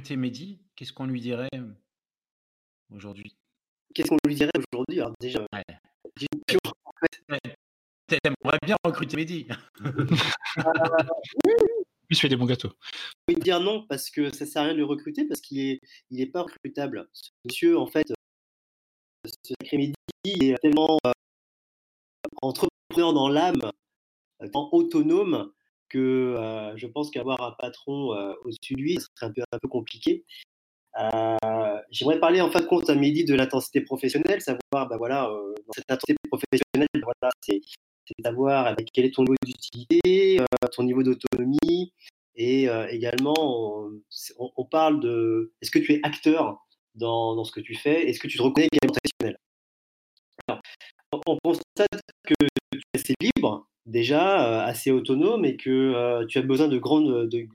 [0.00, 1.50] recruter Mehdi, qu'est-ce qu'on lui dirait
[2.90, 3.36] aujourd'hui?
[3.94, 5.00] Qu'est-ce qu'on lui dirait aujourd'hui?
[5.00, 5.62] Alors déjà, Ouais.
[6.64, 7.56] en fait.
[8.06, 9.46] T'aimerais bien recruter Mehdi
[12.10, 12.72] je fais des bons gâteaux.
[13.28, 15.80] Vais dire non parce que ça sert à rien de le recruter parce qu'il est,
[16.10, 17.08] il est pas recrutable.
[17.12, 18.14] Ce monsieur, en fait, euh,
[19.26, 19.94] ce sacré Mehdi
[20.24, 21.12] est tellement euh,
[22.40, 23.70] entrepreneur dans l'âme,
[24.42, 25.52] euh, autonome
[25.90, 28.10] que je pense qu'avoir un patron
[28.44, 30.24] au-dessus de lui, ce serait un peu, compliqué.
[31.90, 35.28] J'aimerais parler en fin de compte à Mehdi de l'intensité professionnelle, savoir, bah voilà,
[35.66, 37.60] dans cette intensité professionnelle, bah voilà, c'est
[38.24, 40.40] savoir quel est ton niveau d'utilité,
[40.72, 41.92] ton niveau d'autonomie,
[42.36, 43.90] et également,
[44.38, 48.28] on, parle de est-ce que tu es acteur dans, ce que tu fais, est-ce que
[48.28, 49.38] tu te reconnais également professionnel?
[50.48, 50.60] Alors,
[51.26, 52.34] on constate que
[52.72, 56.78] tu es assez libre, déjà, euh, assez autonome, et que euh, tu as besoin de
[56.78, 57.48] grande, de-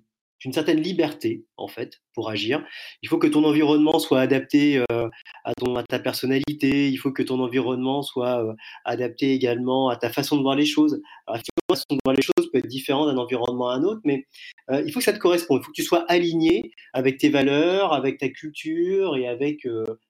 [0.45, 2.63] d'une certaine liberté, en fait, pour agir.
[3.01, 5.09] Il faut que ton environnement soit adapté euh,
[5.43, 9.95] à, ton, à ta personnalité, il faut que ton environnement soit euh, adapté également à
[9.95, 11.01] ta façon de voir les choses.
[11.27, 14.27] La façon de voir les choses peut être différente d'un environnement à un autre, mais
[14.69, 15.61] euh, il faut que ça te corresponde.
[15.61, 19.67] Il faut que tu sois aligné avec tes valeurs, avec ta culture et avec,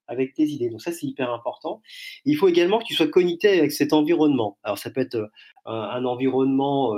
[0.08, 0.70] avec tes idées.
[0.70, 1.82] Donc ça, c'est hyper important.
[2.26, 4.58] Il faut également que tu sois connecté avec cet environnement.
[4.64, 5.30] Alors ça peut être
[5.64, 6.94] un, environnement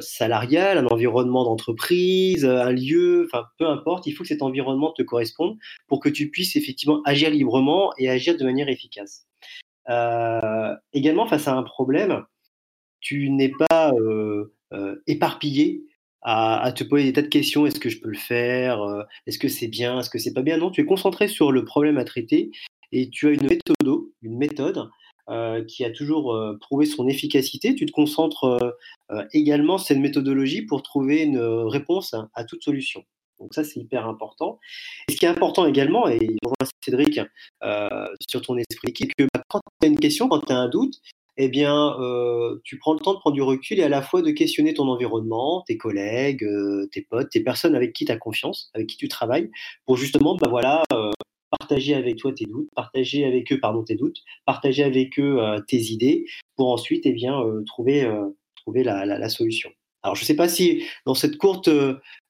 [0.00, 4.06] salarial, un environnement d'entreprise, euh, un lieu, enfin peu importe.
[4.06, 8.08] Il faut que cet environnement te corresponde pour que tu puisses effectivement agir librement et
[8.08, 9.26] agir de manière efficace.
[9.88, 12.24] Euh, également, face à un problème,
[13.00, 15.84] tu n'es pas euh, euh, éparpillé
[16.22, 17.66] à, te poser des tas de questions.
[17.66, 18.82] Est-ce que je peux le faire?
[18.82, 20.00] Euh, Est-ce que c'est bien?
[20.00, 20.58] Est-ce que c'est pas bien?
[20.58, 22.50] Non, tu es concentré sur le problème à traiter
[22.92, 24.90] et tu as une méthode, une méthode
[25.30, 27.74] euh, qui a toujours euh, prouvé son efficacité.
[27.74, 28.70] Tu te concentres euh,
[29.10, 33.04] euh, également cette méthodologie pour trouver une réponse à, toute solution.
[33.38, 34.58] Donc ça, c'est hyper important.
[35.06, 37.20] Et ce qui est important également, et je rejoins Cédric
[38.28, 40.68] sur ton esprit, c'est que bah, quand tu as une question, quand tu as un
[40.68, 40.94] doute,
[41.36, 41.94] eh bien,
[42.64, 44.88] tu prends le temps de prendre du recul et à la fois de questionner ton
[44.88, 46.44] environnement, tes collègues,
[46.90, 49.50] tes potes, tes personnes avec qui tu as confiance, avec qui tu travailles,
[49.86, 50.82] pour justement, bah voilà,
[51.50, 55.60] partager avec toi tes doutes, partager avec eux, pardon, tes doutes, partager avec eux euh,
[55.66, 56.26] tes idées,
[56.56, 59.70] pour ensuite, eh bien, euh, trouver, euh, trouver la, la, la solution.
[60.02, 61.70] Alors, je ne sais pas si dans cette courte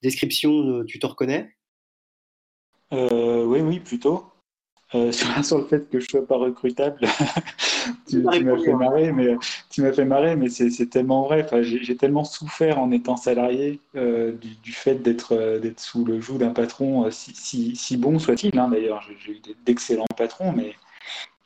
[0.02, 1.50] description, tu te reconnais?
[2.90, 4.24] Oui, oui, plutôt.
[4.94, 6.98] Euh, sur, sur, le fait que je sois pas recrutable,
[8.08, 9.36] tu, tu m'as fait marrer, mais
[9.70, 11.44] tu m'as fait marrer, mais c'est tellement vrai.
[11.44, 16.04] Enfin, j'ai tellement souffert en étant salarié euh, du, du, fait d'être euh, d'être sous
[16.04, 18.58] le joug d'un patron, si, si, si, bon soit-il.
[18.58, 20.74] Hein, D'ailleurs, j'ai eu d'excellents patrons, mais,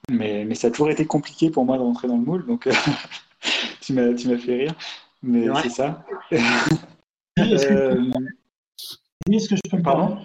[0.09, 2.47] mais mais ça a toujours été compliqué pour moi de rentrer dans le moule.
[2.47, 2.69] Donc
[3.81, 4.75] tu m'as tu m'as fait rire,
[5.23, 6.05] mais c'est ça.
[6.31, 7.99] Est-ce que,
[9.31, 10.19] est que, je peux me Pardon?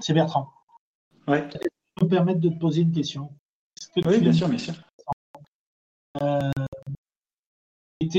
[0.00, 0.51] C'est Bertrand.
[1.28, 1.48] Ouais.
[1.52, 1.58] Je
[1.96, 3.30] peux me permettre de te poser une question.
[3.96, 4.74] oui, bien sûr, bien sûr.
[6.20, 6.50] Euh,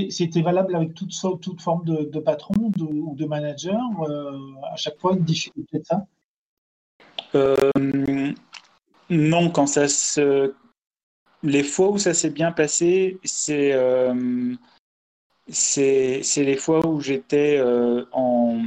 [0.10, 4.40] C'était valable avec toute, toute forme de, de patron ou de manager euh,
[4.72, 6.06] À chaque fois, une difficulté de ça?
[7.36, 8.34] Euh,
[9.10, 10.54] Non, quand ça se.
[11.44, 13.78] Les fois où ça s'est bien passé, c'est
[15.50, 17.62] c'est les fois où j'étais
[18.14, 18.64] en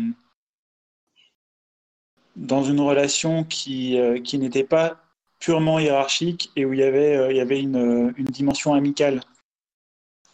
[2.36, 4.98] dans une relation qui, euh, qui n'était pas
[5.38, 9.20] purement hiérarchique et où il y avait, euh, il y avait une, une dimension amicale.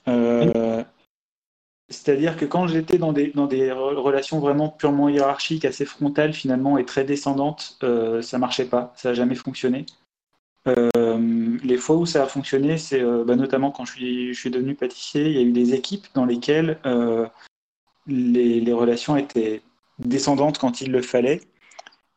[0.08, 0.82] Euh,
[1.88, 6.78] C'est-à-dire que quand j'étais dans des, dans des relations vraiment purement hiérarchiques, assez frontales finalement
[6.78, 9.86] et très descendantes, euh, ça marchait pas, ça n'a jamais fonctionné.
[10.66, 14.74] les fois où ça a fonctionné, c'est bah, notamment quand je suis, je suis devenu
[14.74, 16.78] pâtissier, il y a eu des équipes dans lesquelles
[18.06, 19.62] les, les relations étaient
[19.98, 21.40] descendantes quand il le fallait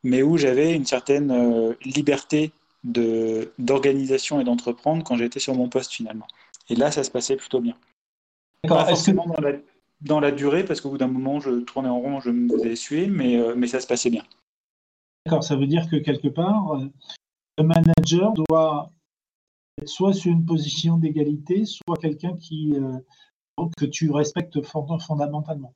[0.06, 2.52] mais où j'avais une certaine euh, liberté
[2.84, 6.28] d'organisation et d'entreprendre quand j'étais sur mon poste finalement.
[6.70, 7.76] Et là, ça se passait plutôt bien.
[8.68, 9.42] Pas forcément que...
[9.42, 9.58] dans, la,
[10.02, 12.76] dans, la, durée, parce qu'au bout d'un moment, je tournais en rond, je me faisais
[12.76, 14.24] suer, mais, euh, mais ça se passait bien.
[15.25, 16.86] D'accord, ça veut dire que quelque part, euh,
[17.58, 18.92] le manager doit
[19.81, 23.00] être soit sur une position d'égalité, soit quelqu'un qui euh,
[23.75, 25.74] que tu respectes fondamentalement.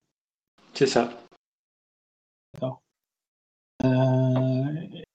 [0.75, 1.09] C'est ça.
[2.53, 2.81] D'accord.
[3.85, 3.87] Euh,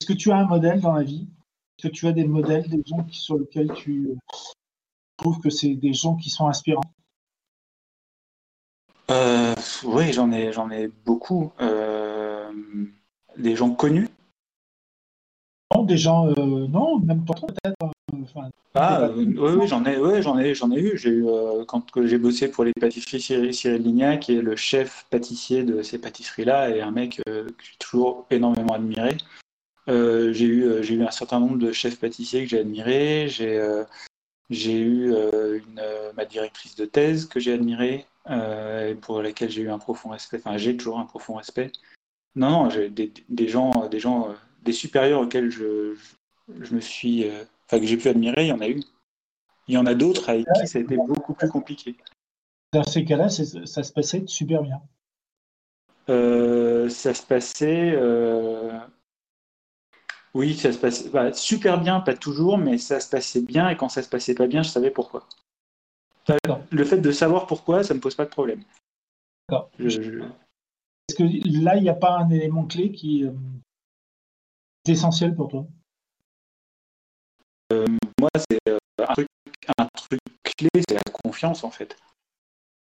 [0.00, 1.26] Est-ce que tu as un modèle dans la vie?
[1.78, 4.10] Est-ce que tu as des modèles, des gens qui, sur lesquels tu
[5.16, 6.82] trouves que c'est des gens qui sont inspirants?
[9.10, 9.54] Euh,
[9.84, 11.52] Oui, j'en ai, j'en ai beaucoup.
[11.60, 12.50] Euh,
[13.36, 14.08] des gens connus?
[15.74, 17.74] Non, des gens, euh, non, même pas trop peut-être.
[18.74, 20.98] ah, oui, oui j'en ai, ouais, j'en ai, j'en ai eu.
[20.98, 21.26] J'ai eu
[21.66, 25.98] quand j'ai bossé pour les pâtisseries Cyril Lignac, qui est le chef pâtissier de ces
[25.98, 29.16] pâtisseries-là, et un mec que j'ai toujours énormément admiré.
[29.86, 33.28] J'ai eu, j'ai eu un certain nombre de chefs pâtissiers que j'ai admirés.
[33.28, 33.84] J'ai
[34.50, 39.50] j'ai eu euh, une, euh, ma directrice de thèse que j'ai admirée, euh, pour laquelle
[39.50, 40.38] j'ai eu un profond respect.
[40.38, 41.72] Enfin, j'ai toujours un profond respect.
[42.34, 45.94] Non, non, j'ai des, des, gens, des gens, des supérieurs auxquels je,
[46.60, 47.26] je, me suis,
[47.66, 48.82] enfin que j'ai pu admirer, il y en a eu.
[49.68, 51.96] Il y en a d'autres avec qui ça a été beaucoup plus compliqué.
[52.72, 54.82] Dans ces cas-là, ça se passait super bien.
[56.08, 57.96] ça se passait.
[60.34, 63.76] Oui, ça se passe bah, super bien, pas toujours, mais ça se passait bien et
[63.76, 65.26] quand ça se passait pas bien, je savais pourquoi.
[66.70, 68.62] Le fait de savoir pourquoi, ça me pose pas de problème.
[69.48, 69.70] D'accord.
[69.78, 73.32] Est-ce que là, il n'y a pas un élément clé qui euh,
[74.86, 75.66] est essentiel pour toi?
[77.72, 77.86] Euh,
[78.18, 80.18] Moi, c'est euh, un, truc,
[80.56, 81.96] clé, c'est la confiance en fait.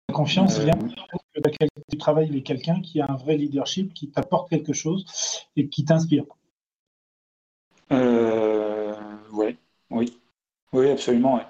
[0.08, 4.48] La confiance vient que tu travailles avec quelqu'un qui a un vrai leadership, qui t'apporte
[4.48, 5.04] quelque chose
[5.56, 6.24] et qui t'inspire.
[7.92, 8.94] Euh,
[9.32, 9.56] ouais,
[9.90, 10.18] oui,
[10.72, 11.40] oui, absolument.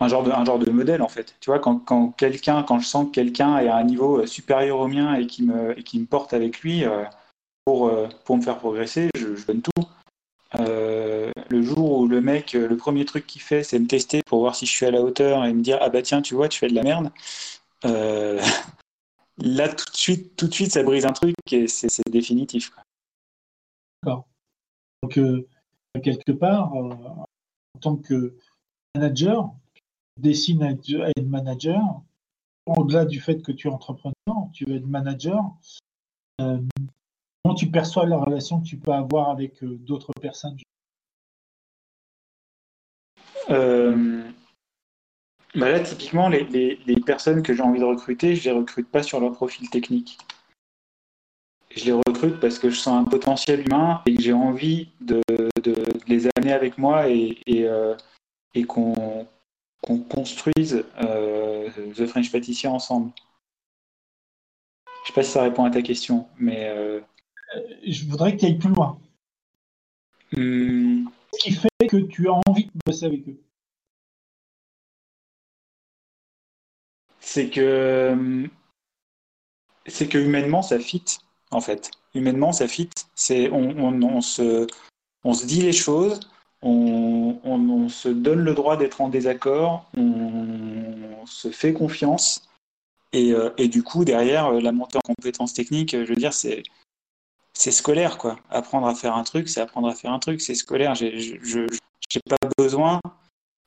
[0.00, 1.36] Un genre de, un genre de modèle en fait.
[1.40, 4.26] Tu vois, quand, quand quelqu'un, quand je sens que quelqu'un est à un niveau euh,
[4.26, 7.04] supérieur au mien et qui me, et qui me porte avec lui euh,
[7.64, 9.70] pour, euh, pour me faire progresser, je, donne tout.
[10.58, 14.54] le jour où le mec, le premier truc qu'il fait, c'est me tester pour voir
[14.56, 16.58] si je suis à la hauteur et me dire ah bah tiens, tu vois, tu
[16.58, 17.10] fais de la merde.
[19.38, 22.72] là, tout de suite, tout de suite, ça brise un truc et c'est définitif.
[24.02, 24.26] D'accord.
[25.04, 25.46] Donc, euh,
[26.02, 28.38] quelque part, euh, en tant que
[28.94, 29.82] manager, tu
[30.16, 32.00] dessines à être manager,
[32.64, 34.14] au-delà du fait que tu es entrepreneur,
[34.54, 35.42] tu veux être manager,
[36.40, 36.58] euh,
[37.42, 40.56] comment tu perçois la relation que tu peux avoir avec d'autres personnes?
[45.54, 49.02] Bah là, typiquement, les, personnes que j'ai envie de recruter, je ne les recrute pas
[49.02, 50.16] sur leur profil technique
[52.30, 55.22] parce que je sens un potentiel humain et que j'ai envie de,
[56.06, 57.94] les amener avec moi et, euh,
[58.66, 59.26] qu'on
[60.08, 63.12] construise euh, The French Pâtissier ensemble.
[64.86, 66.68] Je ne sais pas si ça répond à ta question, mais.
[66.68, 67.00] Euh,
[67.86, 68.98] je voudrais que tu ailles plus loin.
[70.32, 71.06] Hmm.
[71.32, 73.38] Ce qui fait que tu as envie de bosser avec eux
[77.20, 78.48] C'est que.
[79.86, 81.04] C'est que humainement, ça fit
[81.50, 81.90] en fait.
[82.14, 82.90] Humainement, ça fit.
[83.14, 84.66] C'est, on, se,
[85.24, 86.20] on se dit les choses,
[86.62, 92.48] on, se donne le droit d'être en désaccord, on se fait confiance.
[93.12, 96.64] Et, euh, du coup, derrière, euh, la montée en compétences techniques, je veux dire, c'est,
[97.52, 98.38] c'est scolaire, quoi.
[98.50, 100.94] Apprendre à faire un truc, c'est apprendre à faire un truc, c'est scolaire.
[100.94, 103.00] J'ai, je n'ai pas besoin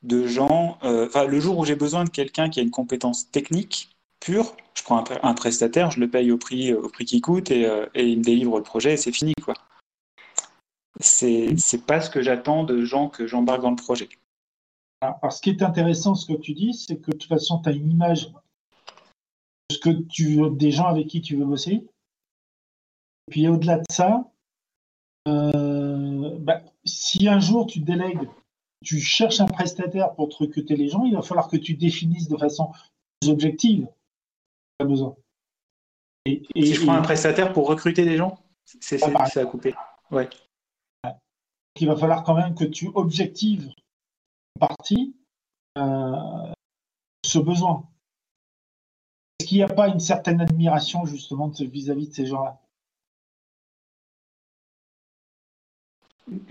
[0.03, 0.77] de gens.
[0.83, 4.55] Euh, enfin, le jour où j'ai besoin de quelqu'un qui a une compétence technique, pur,
[4.73, 7.85] je prends un, prestataire, je le paye au prix, au prix qu'il coûte et, euh,
[7.93, 9.33] et, il me délivre le projet et c'est fini.
[9.43, 9.53] quoi.
[10.99, 14.09] C'est, pas ce que j'attends de gens que j'embarque dans le projet.
[15.01, 17.69] Alors, ce qui est intéressant, ce que tu dis, c'est que de toute façon, tu
[17.69, 18.31] as une image
[19.71, 21.71] ce que tu veux, des gens avec qui tu veux bosser.
[23.27, 24.31] Et puis au-delà de ça,
[25.27, 28.29] euh, bah, si un jour tu délègues,
[28.83, 32.29] tu cherches un prestataire pour te recruter les gens, il va falloir que tu définisses
[32.29, 32.71] de façon
[33.19, 33.87] plus objective
[34.85, 35.15] besoin.
[36.25, 39.74] Et, si je prends un prestataire pour recruter des gens, c'est ça à couper.
[40.12, 40.29] Ouais.
[41.80, 43.69] Il va falloir quand même que tu objectives
[44.59, 45.16] en partie
[45.78, 46.51] euh,
[47.23, 47.87] ce besoin.
[49.40, 52.59] Est-ce qu'il n'y a pas une certaine admiration justement vis-à-vis de ces gens-là?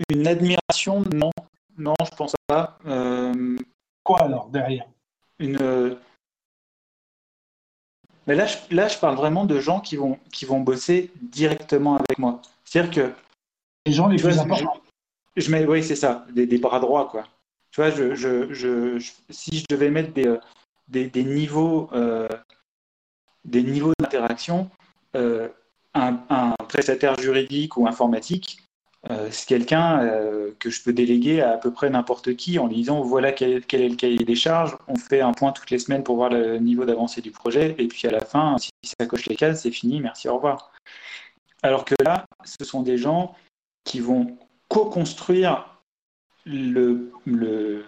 [0.09, 1.31] Une admiration, non.
[1.77, 2.79] Non, je pense pas.
[2.85, 3.57] Euh,
[4.03, 4.87] Quoi alors derrière?
[5.37, 5.99] Une
[8.27, 11.95] mais là je, là, je parle vraiment de gens qui vont, qui vont bosser directement
[11.95, 12.41] avec moi.
[12.65, 13.13] C'est-à-dire que.
[13.85, 14.81] Les gens les plus importants.
[15.37, 17.23] Je, mets, oui, c'est ça, des, bras droits, quoi.
[17.71, 18.97] Tu vois, je, je,
[19.29, 20.39] si je devais mettre des, euh,
[20.87, 22.27] des, niveaux, euh,
[23.45, 24.69] des niveaux d'interaction,
[25.15, 25.47] euh,
[25.93, 28.59] un, un, prestataire juridique ou informatique,
[29.09, 32.67] euh, c'est quelqu'un euh, que je peux déléguer à à peu près n'importe qui en
[32.67, 35.79] lui disant voilà quel, est le cahier des charges, on fait un point toutes les
[35.79, 39.05] semaines pour voir le niveau d'avancée du projet, et puis à la fin, si ça
[39.05, 40.71] coche les cases, c'est fini, merci, au revoir.
[41.63, 43.35] Alors que là, ce sont des gens
[43.83, 44.37] qui vont
[44.67, 45.79] co-construire
[46.45, 47.85] le, le,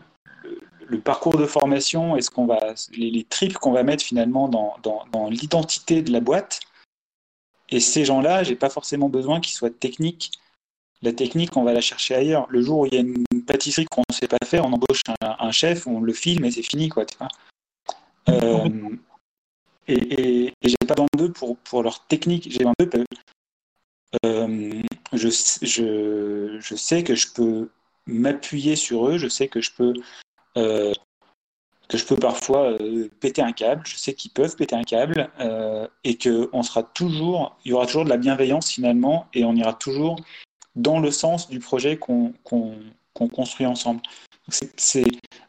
[1.04, 6.01] parcours de formation et ce va, les, tripes qu'on va mettre finalement dans, dans l'identité
[6.01, 6.60] de la boîte.
[7.70, 10.32] Et ces gens-là, j'ai pas forcément besoin qu'ils soient techniques
[11.01, 12.46] La technique, on va la chercher ailleurs.
[12.50, 15.01] Le jour où il y a une pâtisserie qu'on ne sait pas faire, on embauche
[15.22, 16.89] un, chef, on le filme et c'est fini.
[16.89, 17.06] Quoi,
[18.27, 18.70] euh,
[19.88, 23.06] et, j'ai pas d'eux pour, leur technique, j'ai besoin d'eux parce
[24.24, 24.82] que euh,
[25.13, 27.70] je, sais que je peux
[28.06, 29.94] m'appuyer sur eux, je sais que je peux
[30.58, 30.94] euh,
[31.88, 32.77] que je peux parfois
[33.20, 35.32] péter un câble, je sais qu'ils peuvent péter un câble
[36.03, 40.18] et que y aura toujours de la bienveillance finalement et on ira toujours
[40.80, 42.34] dans le sens du projet qu'on
[43.14, 44.02] construit ensemble.
[44.78, 45.06] C'est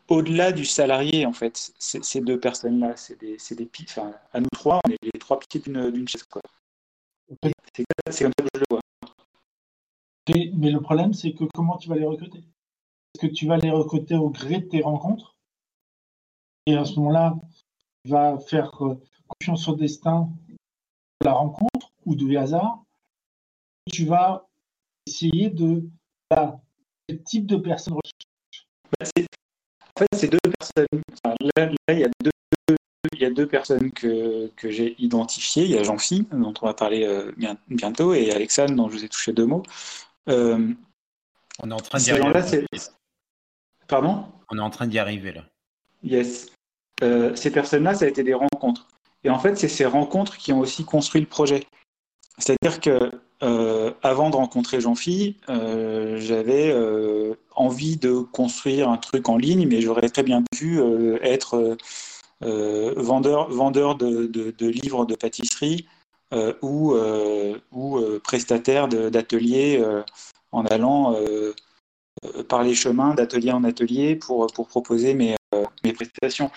[0.08, 4.80] au-delà du salarié en fait, ces deux personnes-là, c'est des, des enfin, à nous trois,
[4.84, 6.42] on est les trois pieds d'une chaise quoi.
[7.72, 7.84] C'est
[8.24, 8.80] comme ça que je le vois.
[10.54, 12.38] Mais le problème, c'est que comment tu vas les recruter?
[12.38, 15.36] Est-ce que tu vas les recruter au gré de tes rencontres?
[16.66, 17.36] Et à ce moment-là,
[18.04, 22.84] tu vas faire euh, confiance au destin de la rencontre ou du hasard?
[23.90, 24.49] Tu vas
[25.10, 25.82] essayer de
[26.30, 26.60] bah,
[27.06, 30.86] quel type de personne bah, En fait, c'est deux personnes.
[31.56, 32.30] là, il y a deux
[33.14, 35.64] il y a deux personnes que, que j'ai identifiées.
[35.64, 37.32] Il y a Jean-Phi, dont on va parler euh,
[37.68, 39.62] bientôt, et Alexandre, dont je vous ai touché deux mots.
[40.28, 40.72] Euh,
[41.62, 42.66] on est en train d'y arriver.
[43.88, 44.24] Pardon?
[44.50, 45.44] On est en train d'y arriver là.
[46.02, 46.50] Yes.
[47.02, 48.88] Euh, ces personnes-là, ça a été des rencontres.
[49.24, 51.66] Et en fait, c'est ces rencontres qui ont aussi construit le projet.
[52.38, 53.10] C'est-à-dire que
[53.42, 56.74] euh, avant de rencontrer Jean-Phi, j'avais
[57.54, 60.80] envie de construire un truc en ligne, mais j'aurais très bien pu
[61.22, 61.76] être
[62.42, 65.86] vendeur, vendeur de, de, livres de pâtisserie
[66.32, 69.84] euh, ou, euh, ou euh, prestataire d'ateliers
[70.52, 71.16] en allant
[72.48, 75.36] par les chemins d'atelier en atelier pour, pour proposer mes,
[75.82, 76.50] mes prestations.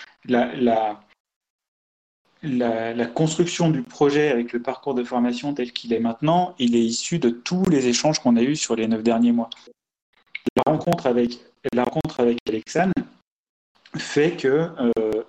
[2.44, 6.84] La, construction du projet avec le parcours de formation tel qu'il est maintenant, il est
[6.84, 9.50] issu de tous les échanges qu'on a eus sur les neuf derniers mois.
[10.56, 11.38] La rencontre avec,
[11.72, 12.92] la rencontre avec Alexandre
[13.96, 15.22] fait que euh,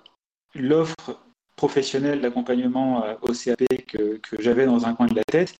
[0.54, 1.18] l'offre
[1.56, 5.56] professionnel d'accompagnement euh, au CAP que, j'avais dans un coin de la tête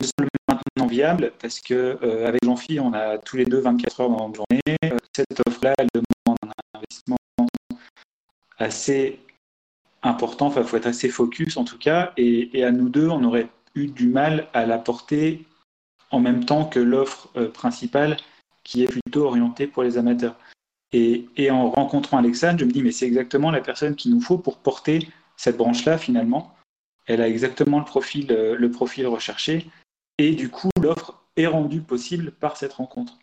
[0.00, 4.00] me semble maintenant viable parce que euh, avec Jean-Philippe, on a tous les deux 24
[4.00, 4.78] heures dans la journée.
[4.84, 7.16] Euh, cette offre-là, elle demande un investissement
[8.58, 9.20] assez
[10.04, 13.08] important, enfin, il faut être assez focus en tout cas, et, et, à nous deux,
[13.08, 15.44] on aurait eu du mal à la porter
[16.10, 18.16] en même temps que l'offre principale
[18.64, 20.36] qui est plutôt orientée pour les amateurs.
[20.92, 24.38] Et, en rencontrant Alexandre, je me dis, mais c'est exactement la personne qu'il nous faut
[24.38, 26.54] pour porter cette branche-là, finalement.
[27.06, 29.66] Elle a exactement le profil, euh, le profil recherché.
[30.18, 33.18] Et du coup, l'offre est rendue possible par cette rencontre.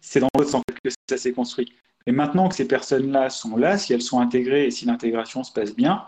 [0.00, 1.72] C'est dans l'autre sens que ça s'est construit.
[2.06, 5.52] Et maintenant que ces personnes-là sont là, si elles sont intégrées et si l'intégration se
[5.52, 6.06] passe bien,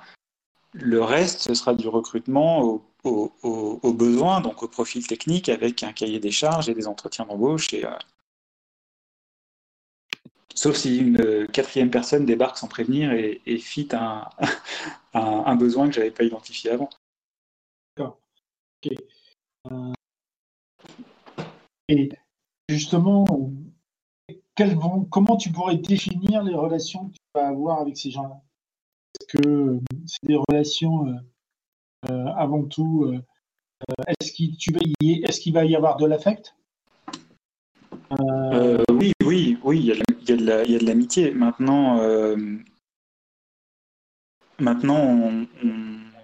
[0.74, 6.20] le reste, ce sera du recrutement aux besoins, donc au profil technique, avec un cahier
[6.20, 7.72] des charges et des entretiens d'embauche.
[7.74, 7.90] Euh,
[10.54, 14.28] Sauf si une euh, quatrième personne débarque sans prévenir et, fit un,
[15.12, 16.88] un, besoin que je n'avais pas identifié avant.
[17.96, 18.18] D'accord.
[19.70, 19.92] Euh,
[21.88, 22.08] et
[22.68, 23.26] justement,
[25.10, 28.40] comment tu pourrais définir les relations que tu vas avoir avec ces gens-là?
[29.20, 31.14] Est-ce que c'est des relations
[32.10, 33.12] euh, avant tout
[34.08, 36.54] Est-ce qu'il va y avoir de l'affect?
[38.20, 40.38] Euh, oui, oui, oui, il y a
[40.78, 41.32] de l'amitié.
[41.32, 42.36] Maintenant, euh,
[44.58, 45.46] maintenant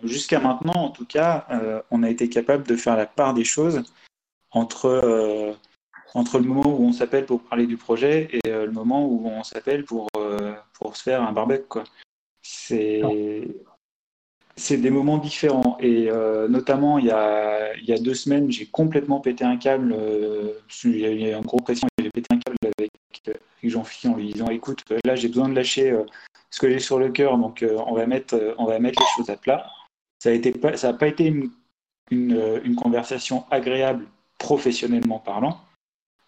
[0.03, 3.45] jusqu'à maintenant, en tout cas, euh, on a été capable de faire la part des
[3.45, 3.83] choses
[4.51, 5.57] entre,
[6.15, 9.43] entre le moment où on s'appelle pour parler du projet et le moment où on
[9.43, 10.09] s'appelle pour,
[10.75, 11.65] pour se faire un barbecue.
[11.69, 11.85] Quoi.
[12.43, 13.03] C'est
[14.57, 15.77] c'est des moments différents.
[15.81, 19.57] Et euh, notamment, il y, a, il y, a, deux semaines, j'ai complètement pété un
[19.57, 19.95] câble.
[19.97, 20.53] Euh,
[20.85, 21.89] il y a eu un gros pression.
[21.99, 22.91] J'ai pété un câble avec,
[23.27, 26.05] avec Jean-Philippe en lui disant Écoute, là, j'ai besoin de lâcher euh,
[26.51, 29.31] ce que j'ai sur le cœur, donc on, va mettre, on va mettre les choses
[29.31, 29.67] à plat.
[30.19, 31.51] Ça n'a pas, ça pas été une,
[32.11, 34.07] une, une, conversation agréable
[34.39, 35.59] professionnellement parlant.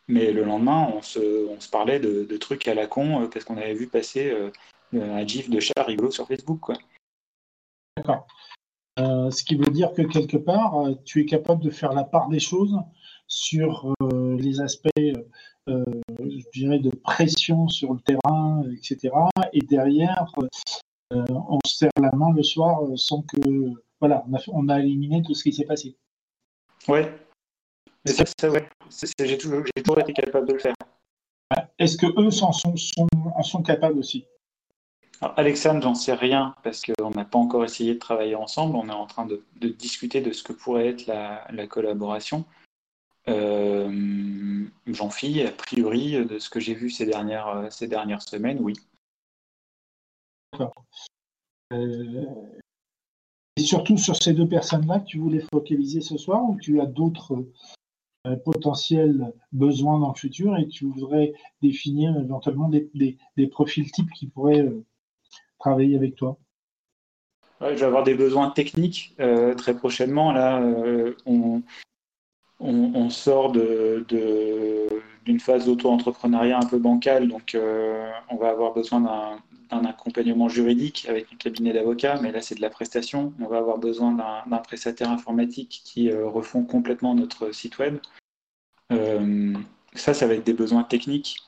[0.09, 3.45] Mais le lendemain, on se, on se parlait de, de, trucs à la con parce
[3.45, 4.35] qu'on avait vu passer
[4.93, 6.61] un gif de chat rigolo sur Facebook.
[6.61, 6.77] Quoi.
[7.97, 8.27] D'accord.
[8.99, 12.05] Euh, ce qui veut dire que quelque part, euh, tu es capable de faire la
[12.05, 12.79] part des choses
[13.27, 14.91] sur euh, les aspects,
[15.67, 19.13] je dirais, de pression sur le terrain, etc.
[19.53, 20.27] Et derrière,
[21.11, 23.41] on se serre la main le soir sans que,
[24.01, 25.97] voilà, on a, éliminé tout ce qui s'est passé.
[26.87, 27.11] Ouais.
[28.05, 28.69] Mais ça, ça ouais.
[29.21, 30.75] J'ai toujours, toujours, été capable de le faire.
[31.79, 34.27] Est-ce que eux en sont, sont, en sont capables aussi?
[35.21, 38.77] Alexandre, j'en sais rien parce qu'on n'a pas encore essayé de travailler ensemble.
[38.77, 42.45] On est en train de, discuter de ce que pourrait être la, collaboration.
[43.29, 48.59] Euh, J'en fis, a priori, de ce que j'ai vu ces dernières, ces dernières semaines,
[48.61, 48.75] oui.
[50.53, 50.85] D'accord.
[51.73, 52.25] Euh,
[53.57, 57.45] et surtout sur ces deux personnes-là tu voulais focaliser ce soir ou tu as d'autres
[58.45, 62.89] potentiels besoins dans le futur et tu voudrais définir éventuellement des,
[63.37, 64.85] des, profils types qui pourraient euh,
[65.59, 66.39] travailler avec toi
[67.61, 69.17] Je vais avoir des besoins techniques
[69.57, 70.33] très prochainement.
[70.33, 70.63] Là,
[72.61, 74.05] on, sort de,
[75.41, 79.39] phase d'auto-entrepreneuriat un peu bancale, donc on va avoir besoin d'un
[79.71, 83.33] un accompagnement juridique avec un cabinet d'avocats, mais là c'est de la prestation.
[83.41, 87.99] On va avoir besoin d'un prestataire informatique qui euh, refond complètement notre site web.
[88.93, 89.55] Euh,
[89.95, 91.39] ça, ça va être des besoins techniques.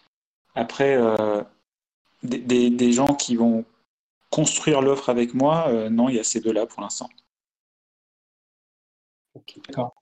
[0.54, 1.42] Après, euh,
[2.22, 3.64] des, gens qui vont
[4.30, 7.08] construire l'offre avec moi, non, il y a ces deux-là pour l'instant.
[9.68, 9.94] D'accord.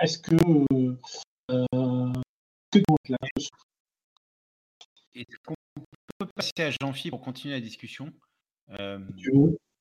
[0.00, 0.36] Est-ce que,
[6.18, 8.12] peut passer à Jean-Philippe pour continuer la discussion.
[8.78, 8.98] Euh,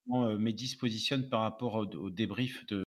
[0.06, 2.84] comment euh, Mehdi se positionne par rapport au, débrief de,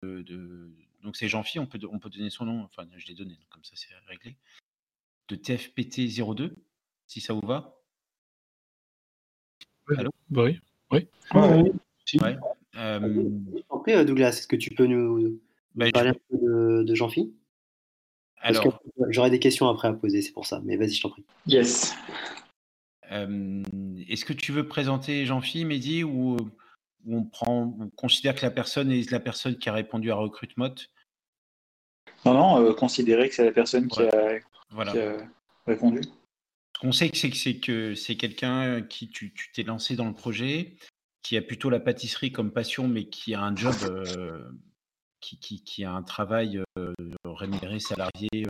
[1.02, 3.64] Donc c'est Jean-Philippe, on peut, on peut donner son nom, enfin je l'ai donné, comme
[3.64, 4.36] ça c'est réglé.
[5.28, 6.56] De TFPT 02,
[7.06, 7.76] si ça vous va.
[9.96, 10.10] Allô?
[10.30, 10.58] Oui.
[10.92, 11.08] Oui.
[11.34, 12.36] Ouais.
[12.76, 15.40] Euh, Douglas, est-ce que tu peux nous,
[15.74, 17.34] bah, parler un peu de, Jean-Philippe?
[18.40, 20.60] Alors, j'aurais des questions après à poser, c'est pour ça.
[20.64, 21.24] Mais vas-y, je t'en prie.
[21.46, 21.94] Yes.
[23.10, 26.36] Est-ce que tu veux présenter Jean-Philippe, Mehdi, ou,
[27.08, 30.74] on, prend, on considère que la personne est la personne qui a répondu à Recruitmot?
[32.24, 34.38] Non, non, euh, considérer que c'est la personne qui, a,
[35.66, 36.02] répondu.
[36.02, 40.76] Ce qu'on sait, c'est que c'est quelqu'un qui tu t'es lancé dans le projet,
[41.22, 44.50] qui a plutôt la pâtisserie comme passion, mais qui a un job, euh,
[45.20, 48.46] qui, a un travail euh, rémunéré salarié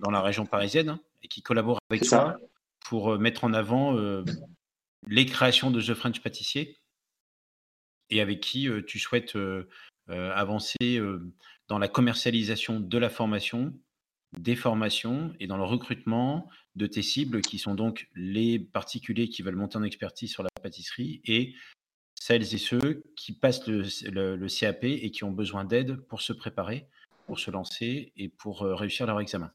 [0.00, 2.36] dans la région parisienne hein, et qui collabore avec toi
[2.88, 4.24] pour euh, mettre en avant euh,
[5.06, 6.76] les créations de The French Pâtissier
[8.10, 9.36] et avec qui euh, tu souhaites
[10.08, 10.98] avancer
[11.68, 13.74] dans la commercialisation de la formation,
[14.38, 19.42] des formations et dans le recrutement de tes cibles qui sont donc les particuliers qui
[19.42, 21.54] veulent monter en expertise sur la pâtisserie et
[22.20, 26.88] celles et ceux qui passent le, CAP et qui ont besoin d'aide pour se préparer,
[27.26, 29.50] pour se lancer et pour réussir leur examen.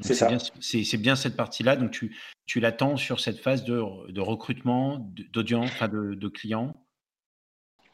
[0.00, 0.28] C'est ça.
[0.60, 1.76] C'est bien cette partie-là.
[1.76, 6.74] Donc, tu, tu l'attends sur cette phase de, de recrutement, d'audience, enfin de, clients?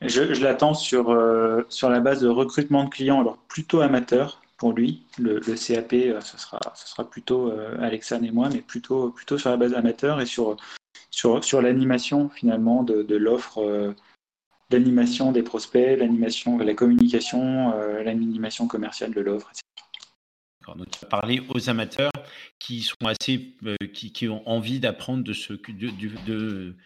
[0.00, 4.72] Je, l'attends sur, euh, sur la base de recrutement de clients, alors plutôt amateur pour
[4.72, 5.02] lui.
[5.18, 9.38] Le, CAP, euh, ce, sera, ce sera plutôt euh, Alexandre et moi, mais plutôt, plutôt
[9.38, 10.56] sur la base amateur et sur,
[11.18, 13.94] sur, sur l'animation finalement de, de l'offre.
[14.70, 17.72] l'animation des prospects, l'animation, la communication,
[18.04, 19.62] l'animation commerciale de l'offre, etc.
[20.76, 22.10] Donc, tu vas parler aux amateurs
[22.58, 25.90] qui sont assez, euh, qui, ont envie d'apprendre de ce, de,
[26.26, 26.76] de,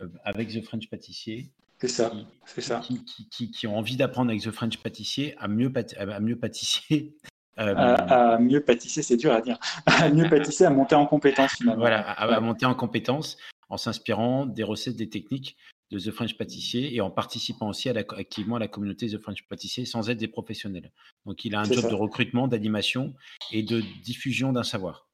[0.00, 1.50] euh, avec The French Pâtissier.
[1.78, 2.12] C'est ça,
[2.46, 2.80] c'est ça.
[2.80, 7.16] Qui, qui, ont envie d'apprendre avec The French Pâtissier à mieux, à mieux pâtissier.
[7.58, 9.58] Euh, à, mieux pâtisser, c'est dur à dire.
[9.86, 11.80] À mieux pâtisser, à monter en compétence finalement.
[11.80, 15.56] Voilà, à monter en compétence en s'inspirant des recettes, des techniques
[15.90, 19.84] de The French Pâtissier et en participant aussi activement à la communauté The French Pâtissier
[19.84, 20.92] sans être des professionnels.
[21.26, 23.14] Donc il a un job de recrutement, d'animation
[23.52, 25.08] et de diffusion d'un savoir.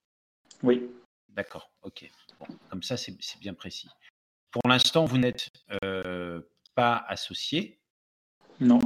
[0.63, 0.83] Oui.
[1.29, 2.11] D'accord, ok.
[2.69, 3.89] comme ça, c'est bien précis.
[4.51, 5.49] Pour l'instant, vous n'êtes
[5.83, 6.43] euh,
[6.75, 7.81] pas associé.
[8.61, 8.81] Non.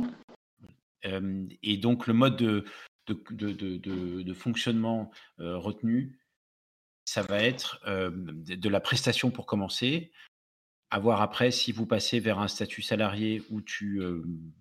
[1.04, 2.64] Euh, et donc le mode de,
[3.08, 6.18] de, fonctionnement euh, retenu,
[7.06, 10.12] ça va être de la prestation pour commencer,
[10.90, 14.00] à voir après si vous passez vers un statut salarié où tu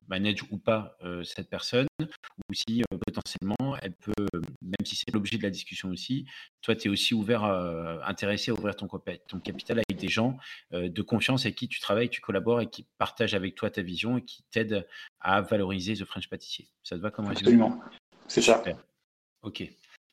[0.08, 4.28] manages ou pas cette personne, ou si potentiellement elle peut,
[4.62, 6.26] même si c'est l'objet de la discussion aussi,
[6.62, 7.44] toi tu es aussi ouvert,
[8.06, 10.38] intéressé à ouvrir ton, ton capital avec des gens
[10.72, 14.18] de confiance avec qui tu travailles, tu collabores et qui partagent avec toi ta vision
[14.18, 14.88] et qui t'aident
[15.20, 16.68] à valoriser The French Pâtissier.
[16.84, 17.80] Ça te va comme Absolument,
[18.28, 18.64] c'est ça.
[19.44, 19.64] Ok.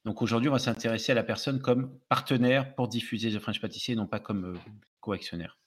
[0.05, 3.95] Donc aujourd'hui, on va s'intéresser à la personne comme partenaire pour diffuser The French Pâtissier,
[3.95, 4.59] non pas comme
[5.01, 5.59] coactionnaire.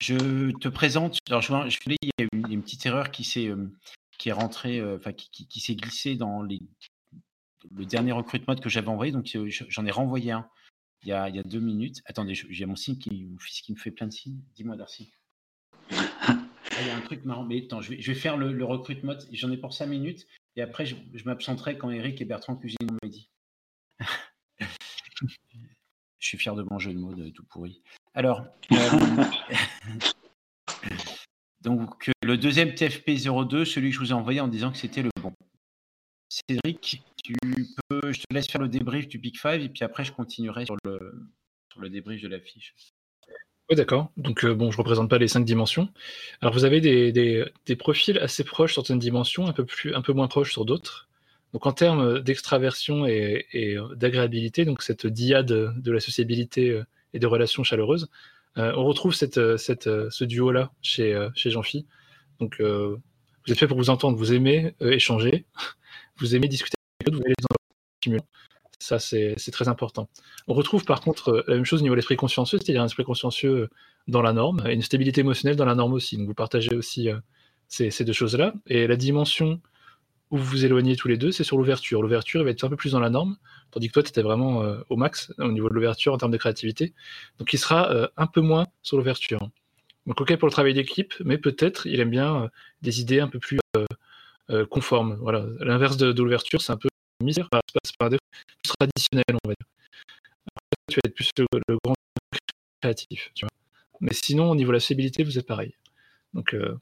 [0.00, 3.50] Je te présente, alors je, je il y a une, une petite erreur qui s'est
[4.18, 6.60] qui est rentrée, enfin qui, qui, s'est glissée dans les,
[7.70, 10.48] le dernier recrutement que j'avais envoyé, donc j'en ai renvoyé un
[11.02, 12.02] il y a, il y a deux minutes.
[12.06, 14.40] Attendez, j'ai mon signe qui, mon fils qui me fait plein de signes.
[14.54, 15.12] Dis-moi, Darcy.
[16.70, 18.52] Ah, il y a un truc marrant, mais attends, je vais, je vais faire le,
[18.52, 19.14] le recrutement.
[19.32, 22.90] J'en ai pour cinq minutes et après je, je m'absenterai quand Eric et Bertrand cuisinent
[22.90, 23.30] mon midi.
[26.18, 27.80] je suis fier de mon jeu de mots de tout pourri.
[28.12, 29.24] Alors, euh,
[31.60, 35.02] donc le deuxième TFP 02, celui que je vous ai envoyé en disant que c'était
[35.02, 35.32] le bon.
[36.28, 37.34] Cédric, tu
[37.88, 40.66] peux, je te laisse faire le débrief du Big Five et puis après je continuerai
[40.66, 41.30] sur le,
[41.70, 42.74] sur le débrief de la fiche.
[43.70, 44.10] Oui, d'accord.
[44.16, 45.88] Donc, bon, je ne représente pas les cinq dimensions.
[46.40, 50.00] Alors, vous avez des, des, profils assez proches sur certaines dimensions, un peu, plus, un
[50.00, 51.08] peu moins proches sur d'autres.
[51.52, 57.26] Donc, en termes d'extraversion et, et d'agréabilité, donc cette diade de la sociabilité et des
[57.26, 58.08] relations chaleureuses,
[58.56, 61.86] on retrouve cette, cette, ce duo-là chez, chez Jean-Phi.
[62.40, 65.44] Donc, vous êtes fait pour vous entendre, vous aimez échanger,
[66.18, 66.76] vous aimez discuter
[67.06, 67.34] vous aimez les
[68.00, 68.22] stimuler.
[68.78, 70.08] Ça, c'est très important.
[70.46, 72.86] On retrouve par contre euh, la même chose au niveau de l'esprit consciencieux, c'est-à-dire un
[72.86, 73.70] esprit consciencieux
[74.06, 76.16] dans la norme et une stabilité émotionnelle dans la norme aussi.
[76.16, 77.18] Donc vous partagez aussi euh,
[77.66, 78.54] ces, deux choses-là.
[78.68, 79.60] Et la dimension
[80.30, 82.02] où vous vous éloignez tous les deux, c'est sur l'ouverture.
[82.02, 83.36] L'ouverture, va être un peu plus dans la norme,
[83.72, 86.32] tandis que toi, tu étais vraiment euh, au max au niveau de l'ouverture en termes
[86.32, 86.94] de créativité.
[87.38, 89.40] Donc il sera un peu moins sur l'ouverture.
[90.06, 92.48] Donc ok pour le travail d'équipe, mais peut-être il aime bien
[92.82, 93.58] des idées un peu plus
[94.70, 95.18] conformes.
[95.20, 95.46] Voilà.
[95.60, 96.88] L'inverse de l'ouverture, c'est un peu
[97.24, 97.48] misère,
[97.84, 98.18] c'est pas, plus
[98.62, 99.66] traditionnel, on va dire.
[100.54, 101.94] Après, tu vas être plus le, grand
[102.80, 103.50] créatif, tu vois.
[104.00, 105.74] Mais sinon, au niveau de la stabilité, vous êtes pareil.
[106.34, 106.76] Donc, euh,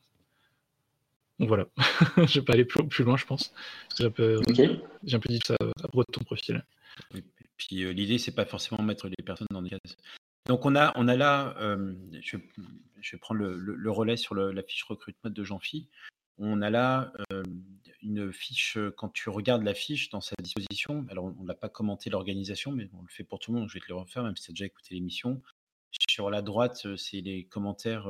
[1.39, 1.67] voilà.
[2.17, 3.55] je vais pas aller plus, loin, je pense.
[3.99, 6.65] J'ai un, peu, un peu dit ça à propos de ton profil.
[7.15, 7.23] Et
[7.57, 9.97] puis euh, l'idée, c'est pas forcément mettre les personnes dans des cases.
[10.47, 14.85] Donc on a, on a là, euh, je, vais prendre le, relais sur la fiche
[14.85, 15.89] recrutement de Jean-Phi.
[16.39, 17.13] On a là
[18.07, 22.09] une fiche, quand tu regardes la fiche dans sa disposition, alors on n'a pas commenté
[22.09, 24.37] l'organisation, mais on le fait pour tout le monde, je vais te le refaire, même
[24.37, 25.43] si tu as déjà écouté l'émission.
[26.09, 28.09] Sur la droite, c'est les commentaires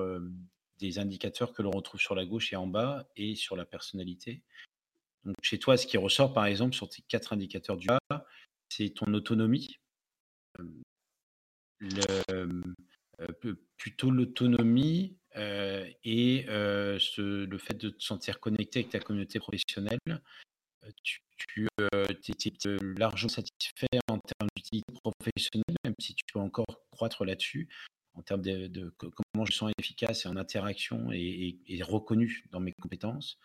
[0.79, 4.43] des indicateurs que l'on retrouve sur la gauche et en bas, et sur la personnalité.
[5.25, 8.27] Donc chez toi, ce qui ressort, par exemple, sur tes quatre indicateurs du bas,
[8.69, 9.79] c'est ton autonomie.
[13.77, 19.99] Plutôt l'autonomie, euh, et euh, le fait de te sentir connecté avec ta communauté professionnelle,
[20.09, 21.21] euh, tu,
[21.59, 27.69] es, largement satisfait en termes d'utilité professionnelle, même si tu peux encore croître là-dessus,
[28.15, 33.39] en termes de, comment je sens efficace et en interaction et, reconnu dans mes compétences.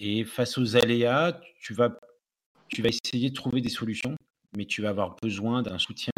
[0.00, 1.96] Et face aux aléas, tu vas,
[2.68, 4.16] tu vas essayer de trouver des solutions,
[4.56, 6.10] mais tu vas avoir besoin d'un soutien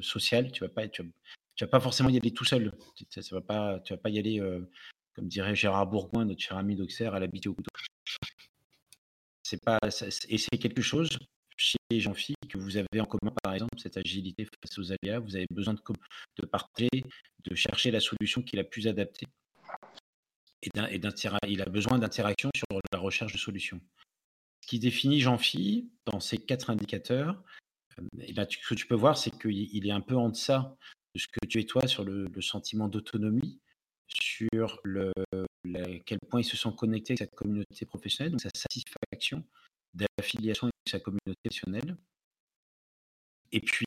[0.00, 0.50] social.
[0.50, 1.02] Tu vas pas, tu,
[1.60, 2.72] tu vas pas forcément y aller tout seul.
[3.10, 4.66] Ça, va pas, tu vas pas y aller, euh,
[5.14, 7.68] comme dirait Gérard Bourgoin, notre cher ami d'Auxerre, à l'habiter au couteau.
[9.42, 9.78] C'est pas,
[10.30, 11.18] et c'est quelque chose
[11.58, 15.18] chez Jean-Philippe que vous avez en commun, par exemple, cette agilité face aux aléas.
[15.18, 15.80] Vous avez besoin de,
[16.38, 16.88] de partager,
[17.44, 19.26] de chercher la solution qui est la plus adaptée.
[20.62, 20.70] Et,
[21.46, 23.82] il a besoin d'interaction sur la recherche de solutions.
[24.62, 27.42] Ce qui définit Jean-Philippe dans ces quatre indicateurs,
[27.98, 28.02] euh,
[28.34, 30.74] ben, ce que tu peux voir, c'est qu'il est un peu en deçà
[31.16, 33.60] ce que tu es toi sur le, sentiment d'autonomie,
[34.06, 35.12] sur le,
[36.06, 39.44] quel point il se sent connecté avec sa communauté professionnelle, donc sa satisfaction
[39.94, 41.96] d'affiliation avec sa communauté professionnelle.
[43.52, 43.86] Et puis,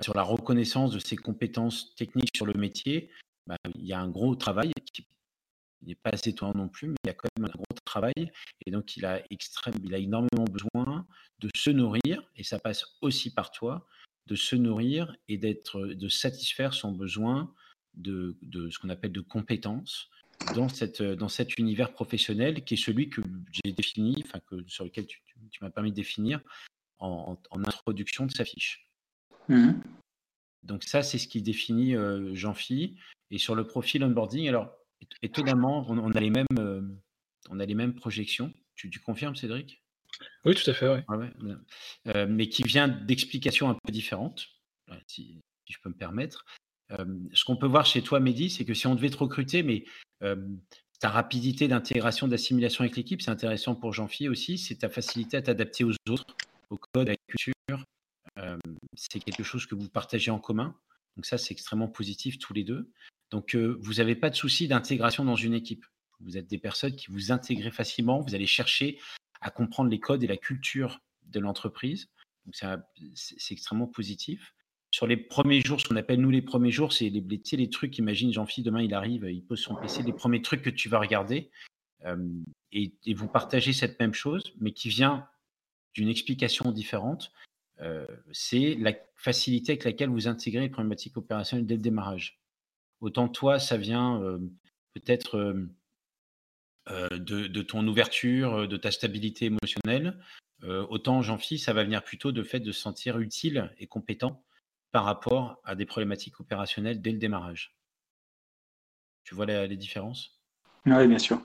[0.00, 3.10] sur la reconnaissance de ses compétences techniques sur le métier,
[3.46, 5.06] bah, il y a un gros travail qui
[5.82, 8.32] n'est pas assez étonnant non plus, mais il y a quand même un gros travail.
[8.64, 11.06] Et donc, il a, extrême, il a énormément besoin
[11.40, 13.86] de se nourrir, et ça passe aussi par toi,
[14.26, 17.52] de se nourrir et d'être, de satisfaire son besoin
[17.94, 20.10] de, de ce qu'on appelle de compétences
[20.54, 24.84] dans, cette, dans cet univers professionnel qui est celui que j'ai défini, enfin que, sur
[24.84, 26.40] lequel tu, tu, m'as permis de définir
[26.98, 28.88] en, en, introduction de sa fiche.
[29.48, 29.72] Mmh
[30.62, 32.96] Donc ça, c'est ce qui définit euh, Jean-Phi.
[33.30, 34.76] Et sur le profil onboarding, alors
[35.22, 36.82] étonnamment, on, a les mêmes, euh,
[37.50, 38.52] on a les mêmes projections.
[38.74, 39.81] Tu, tu confirmes, Cédric?
[40.44, 44.48] Oui, tout à fait, euh, mais qui vient d'explications un peu différentes,
[45.06, 46.44] si, je peux me permettre.
[46.90, 49.84] ce qu'on peut voir chez toi, Mehdi, c'est que si on devait te recruter, mais
[51.00, 55.42] ta rapidité d'intégration, d'assimilation avec l'équipe, c'est intéressant pour Jean-Phi aussi, c'est ta facilité à
[55.42, 56.36] t'adapter aux autres,
[56.70, 57.84] au code, à la culture.
[58.94, 60.76] c'est quelque chose que vous partagez en commun.
[61.16, 62.90] Donc ça, c'est extrêmement positif tous les deux.
[63.30, 65.86] Donc vous n'avez pas de souci d'intégration dans une équipe.
[66.20, 69.00] Vous êtes des personnes qui vous intégrez facilement, vous allez chercher
[69.42, 72.08] à comprendre les codes et la culture de l'entreprise.
[72.46, 72.56] Donc,
[73.14, 74.54] c'est extrêmement positif.
[74.90, 77.98] Sur les premiers jours, ce qu'on appelle nous les premiers jours, c'est les, les, trucs.
[77.98, 80.98] Imagine Jean-Philippe, demain il arrive, il pose son PC, les premiers trucs que tu vas
[80.98, 81.50] regarder
[82.72, 85.28] et, vous partagez cette même chose, mais qui vient
[85.94, 87.32] d'une explication différente.
[88.32, 92.40] c'est la facilité avec laquelle vous intégrez les problématiques opérationnelles dès le démarrage.
[93.00, 94.20] Autant toi, ça vient
[94.94, 95.68] peut-être
[96.88, 100.18] de, ton ouverture, de ta stabilité émotionnelle.
[100.62, 104.44] autant Jean-Phi, ça va venir plutôt de fait de se sentir utile et compétent
[104.90, 107.76] par rapport à des problématiques opérationnelles dès le démarrage.
[109.24, 110.40] Tu vois les différences?
[110.86, 111.40] Oui, bien sûr.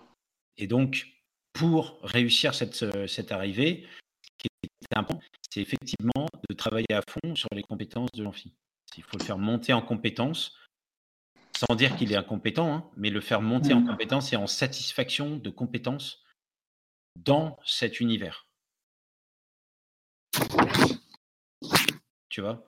[0.58, 1.08] Et donc,
[1.54, 3.88] pour réussir cette, cette arrivée,
[4.24, 4.48] ce qui
[4.96, 5.20] un point,
[5.50, 8.54] c'est effectivement de travailler à fond sur les compétences de l'amphi.
[8.96, 10.56] Il faut le faire monter en compétences,
[11.58, 13.88] sans dire qu'il est incompétent, hein, mais le faire monter en mmh.
[13.88, 16.24] compétences et en satisfaction de compétences
[17.16, 18.48] dans cet univers.
[22.30, 22.64] Tu vois?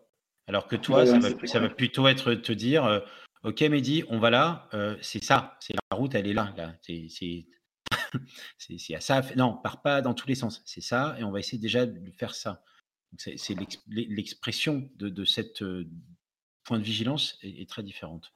[0.48, 3.00] Alors que toi, ça, va, plutôt être te dire euh,
[3.44, 6.54] Ok, Mehdi, on va là, euh, c'est ça, c'est la route, elle est là.
[6.58, 6.76] là.
[6.82, 7.46] C'est
[8.96, 9.22] à ça.
[9.36, 10.64] Non, pars pas dans tous les sens.
[10.66, 12.64] C'est ça, et on va essayer déjà de faire ça.
[13.18, 13.56] C'est
[13.88, 15.88] l'expression de, de cette euh,
[16.64, 18.32] point de vigilance est, très différente.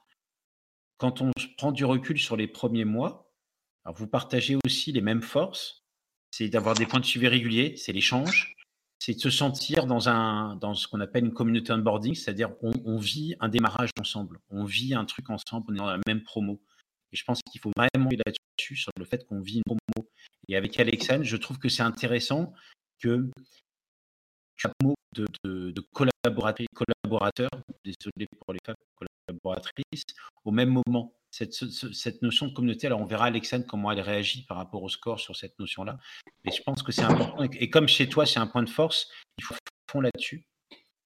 [0.98, 3.32] Quand on prend du recul sur les premiers mois,
[3.86, 5.84] vous partagez aussi les mêmes forces,
[6.30, 8.54] c'est d'avoir des points de suivi réguliers, c'est l'échange,
[8.98, 12.96] c'est de se sentir dans, un, dans ce qu'on appelle une communauté onboarding, c'est-à-dire on,
[12.96, 16.62] vit un démarrage ensemble, on vit un truc ensemble, on est dans la même promo.
[17.12, 20.08] Et je pense qu'il faut vraiment là-dessus sur le fait qu'on vit une promo.
[20.48, 22.52] Et avec Alexandre, je trouve que c'est intéressant
[23.00, 23.30] que
[24.56, 25.80] tu mot de, de, de
[27.84, 28.76] désolé pour les femmes
[29.26, 30.04] collaboratrices,
[30.44, 32.86] au même moment cette, notion de communauté.
[32.86, 35.98] Alors, on verra, Alexandre, comment elle réagit par rapport au score sur cette notion-là.
[36.44, 37.42] Mais je pense que c'est important.
[37.52, 39.54] Et comme chez toi, c'est un point de force, il faut
[39.90, 40.46] fond là-dessus.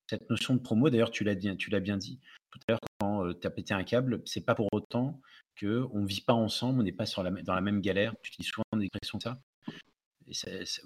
[0.09, 3.47] Cette notion de promo, d'ailleurs, tu l'as bien dit tout à l'heure quand euh, tu
[3.47, 5.21] as pété un câble, c'est pas pour autant
[5.61, 8.15] qu'on ne vit pas ensemble, on n'est pas dans la même galère.
[8.23, 9.39] Tu utilises souvent des expressions de ça,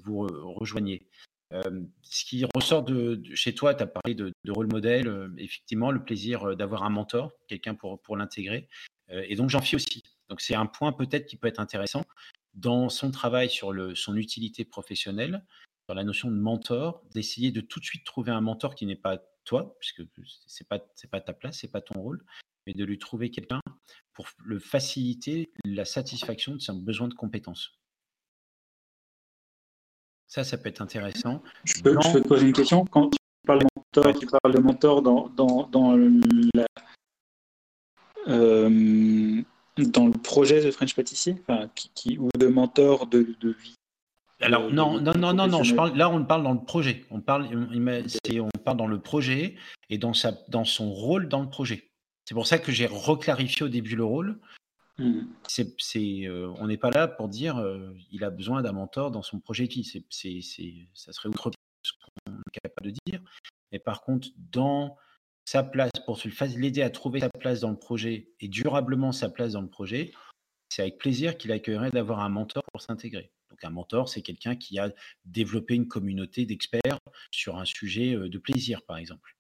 [0.04, 1.06] vous rejoignez.
[1.52, 5.90] Euh, ce qui ressort de, chez toi, tu as parlé de, rôle modèle, euh, effectivement,
[5.90, 8.68] le plaisir d'avoir un mentor, quelqu'un pour, l'intégrer.
[9.10, 10.02] Euh, et donc, j'en fie aussi.
[10.28, 12.04] Donc, c'est un point peut-être qui peut être intéressant
[12.54, 15.44] dans son travail sur le, son utilité professionnelle,
[15.86, 18.96] sur la notion de mentor, d'essayer de tout de suite trouver un mentor qui n'est
[18.96, 20.02] pas toi, puisque
[20.46, 22.24] c'est pas c'est pas ta place, c'est pas ton rôle,
[22.66, 23.60] mais de lui trouver quelqu'un
[24.12, 27.81] pour le faciliter la satisfaction de son besoin de compétences.
[30.32, 31.42] Ça, ça peut être intéressant.
[31.64, 32.86] Je peux, te poser une question.
[32.86, 35.94] Quand tu parles de mentor, tu parles de mentor dans, dans, dans
[36.54, 36.66] la,
[38.28, 39.42] euh,
[39.76, 41.36] dans le projet de French Pâtissier
[41.94, 43.74] qui, ou de mentor de, vie
[44.40, 47.04] alors non, non, non, non, non, je parle, là on parle dans le projet.
[47.10, 47.68] On parle, on,
[48.40, 49.56] on parle dans le projet
[49.90, 51.90] et dans, sa, dans son rôle dans le projet.
[52.24, 54.38] C'est pour ça que j'ai reclarifié au début le rôle.
[55.48, 55.74] C'est,
[56.26, 59.40] euh, on n'est pas là pour dire euh, il a besoin d'un mentor dans son
[59.40, 59.84] projet de vie.
[59.84, 61.50] C'est, c'est, ça serait outre
[61.82, 63.20] ce qu'on est capable de dire.
[63.72, 64.96] Mais par contre, dans
[65.44, 66.20] sa place, pour
[66.56, 70.12] l'aider à trouver sa place dans le projet et durablement sa place dans le projet,
[70.68, 73.32] c'est avec plaisir qu'il accueillerait d'avoir un mentor pour s'intégrer.
[73.50, 74.90] Donc un mentor, c'est quelqu'un qui a
[75.24, 76.98] développé une communauté d'experts
[77.30, 79.36] sur un sujet euh, de plaisir, par exemple,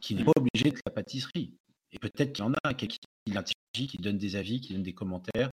[0.00, 1.56] qui n'est pas obligé de la pâtisserie.
[1.92, 2.88] Et peut-être qu'il y en a qui
[3.72, 5.50] qui donne des avis, qui donne des commentaires,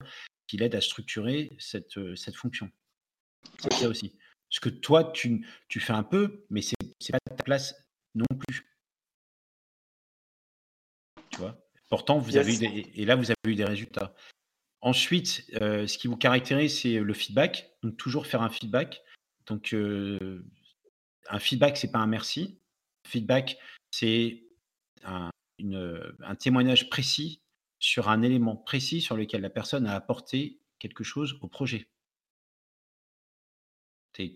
[0.47, 2.71] qui l'aide à structurer cette, euh, cette fonction.
[3.59, 4.15] C'est ça aussi.
[4.51, 7.75] Ce que toi, tu, tu fais un peu, mais ce n'est pas ta place
[8.15, 8.65] non plus.
[11.89, 14.15] Pourtant, vous avez eu des, et là, vous avez eu des résultats.
[14.81, 17.71] Ensuite, euh, ce qui vous caractérise, c'est le feedback.
[17.83, 19.03] Donc, toujours faire un feedback.
[19.47, 20.45] Donc, euh,
[21.29, 22.59] un feedback, c'est pas un merci.
[23.07, 23.59] Feedback,
[23.91, 24.45] c'est
[25.05, 27.43] un, un, témoignage précis
[27.79, 31.89] sur un élément précis sur lequel la personne a apporté quelque chose au projet.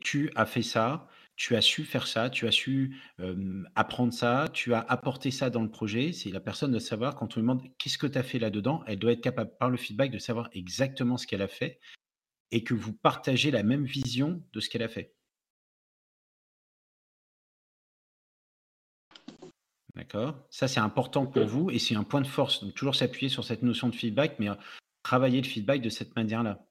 [0.01, 2.97] Tu as fait ça, tu as su faire ça, tu as su
[3.75, 6.13] apprendre ça, tu as apporté ça dans le projet.
[6.13, 8.85] C'est la personne de savoir, quand on lui demande qu'est-ce que tu as fait là-dedans,
[8.87, 11.81] elle doit être capable, par le feedback, de savoir exactement ce qu'elle a fait
[12.53, 15.17] et que vous partagez la même vision de ce qu'elle a fait.
[19.95, 20.35] D'accord?
[20.51, 22.63] Ça, c'est important pour vous et c'est un point de force.
[22.63, 24.49] Donc, toujours s'appuyer sur cette notion de feedback, mais
[25.03, 26.65] travailler le feedback de cette manière-là.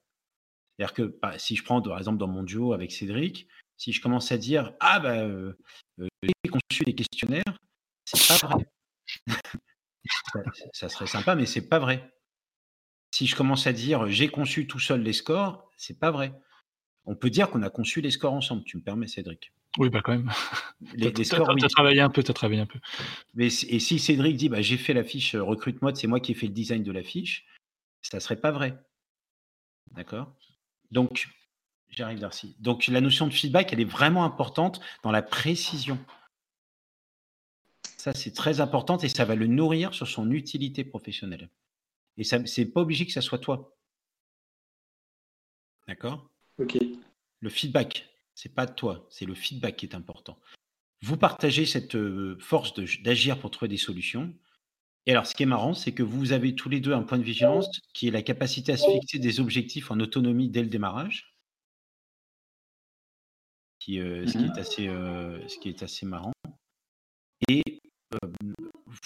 [0.76, 4.00] C'est-à-dire que bah, si je prends, par exemple, dans mon duo avec Cédric, si je
[4.00, 5.26] commence à dire Ah, bah,
[5.98, 7.58] j'ai conçu des questionnaires,
[8.04, 8.66] c'est pas vrai.
[10.72, 12.12] ça, serait sympa, mais c'est pas vrai.
[13.14, 16.32] Si je commence à dire J'ai conçu tout seul les scores, c'est pas vrai.
[17.04, 18.64] On peut dire qu'on a conçu les scores ensemble.
[18.64, 19.52] Tu me permets, Cédric?
[19.78, 20.30] Oui, bah quand même.
[20.94, 22.78] Les, scores, as, travaillé un peu, tu as travaillé un peu.
[23.34, 26.32] Mais, et si Cédric dit bah, J'ai fait la fiche recrute mode, c'est moi qui
[26.32, 27.46] ai fait le design de la fiche,
[28.02, 28.78] ça serait pas vrai.
[29.92, 30.34] D'accord?
[30.90, 31.28] Donc,
[31.92, 32.56] J'arrive, Darcy.
[32.58, 35.98] Donc la notion de feedback, elle est vraiment importante dans la précision.
[37.98, 41.50] Ça, c'est très important et ça va le nourrir sur son utilité professionnelle.
[42.16, 43.76] Et ça, c'est pas obligé que ça soit toi.
[45.86, 46.30] D'accord?
[46.58, 46.78] Ok.
[47.40, 48.08] Le feedback,
[48.42, 50.36] c'est pas toi, c'est le feedback qui est important.
[51.02, 54.34] Vous partagez cette euh, force d'agir pour trouver des solutions.
[55.06, 57.18] Et alors, ce qui est marrant, c'est que vous avez tous les deux un point
[57.18, 60.68] de vigilance qui est la capacité à se fixer des objectifs en autonomie dès le
[60.68, 61.36] démarrage
[63.78, 66.32] qui, ce, qui est assez, ce qui est assez marrant.
[67.48, 67.62] Et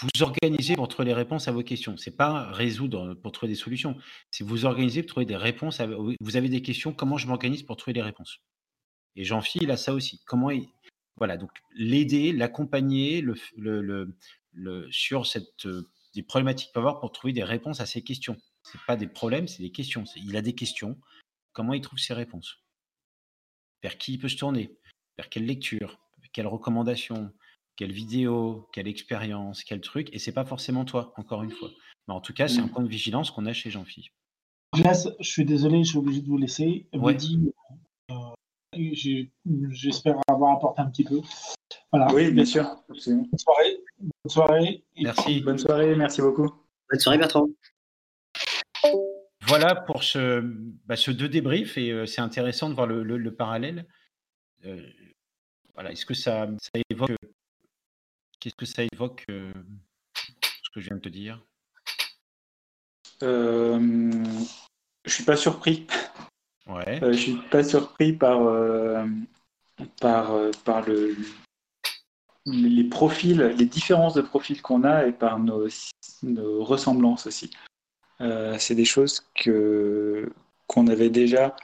[0.01, 1.96] vous organisez pour trouver les réponses à vos questions.
[1.99, 3.96] C'est pas résoudre pour trouver des solutions.
[4.31, 5.81] C'est vous organiser pour trouver des réponses.
[6.20, 6.92] vous avez des questions.
[6.92, 8.40] Comment je m'organise pour trouver les réponses
[9.16, 10.20] Et Jean-Phil, il a ça aussi.
[10.26, 10.68] Comment il,
[11.16, 14.14] voilà, donc l'aider, l'accompagner le, le,
[14.52, 15.66] le, sur cette,
[16.14, 18.37] des problématiques qu'il peut avoir pour trouver des réponses à ses questions.
[18.62, 20.05] Ce pas des problèmes, c'est des questions.
[20.16, 20.98] Il a des questions.
[21.52, 22.62] Comment il trouve ses réponses?
[23.83, 24.76] Vers qui il peut se tourner?
[25.16, 25.98] Vers quelle lecture?
[26.33, 27.33] Quelles recommandations
[27.76, 31.70] quelle vidéo, quelle expérience, quel truc, et c'est pas forcément toi, encore une fois.
[32.09, 32.70] Mais en tout cas, c'est un mmh.
[32.70, 34.12] point de vigilance qu'on a chez Jean-Philippe.
[34.74, 36.87] je suis désolé, je suis obligé de vous laisser.
[36.94, 36.98] Euh,
[39.71, 41.21] j'espère avoir apporté un petit peu.
[42.12, 42.65] Oui, bien sûr.
[42.89, 42.99] Bonne
[43.39, 43.79] soirée.
[43.99, 44.85] Bonne soirée.
[45.01, 45.41] Merci.
[45.41, 46.51] Bonne soirée, merci beaucoup.
[46.91, 47.49] Bonne soirée, Bertrand.
[49.47, 50.41] Voilà pour ce,
[50.87, 53.87] bah, ce deux débriefs, et euh, c'est intéressant de voir le, parallèle.
[54.65, 54.83] Euh,
[55.75, 57.12] voilà, est-ce que ça, ça évoque
[58.41, 59.53] Qu'est-ce que ça évoque, euh,
[60.15, 61.43] ce que je viens de te dire?
[63.23, 63.79] Euh,
[65.05, 65.87] Je suis pas surpris.
[66.66, 67.02] Ouais.
[67.02, 69.05] Euh, je suis pas surpris par, euh,
[70.00, 70.33] par,
[70.64, 71.16] par le,
[72.46, 75.68] les profils, les différences de profils qu'on a et par nos,
[76.22, 77.50] ressemblances aussi.
[78.59, 80.31] c'est des choses que
[80.66, 81.55] qu'on avait déjà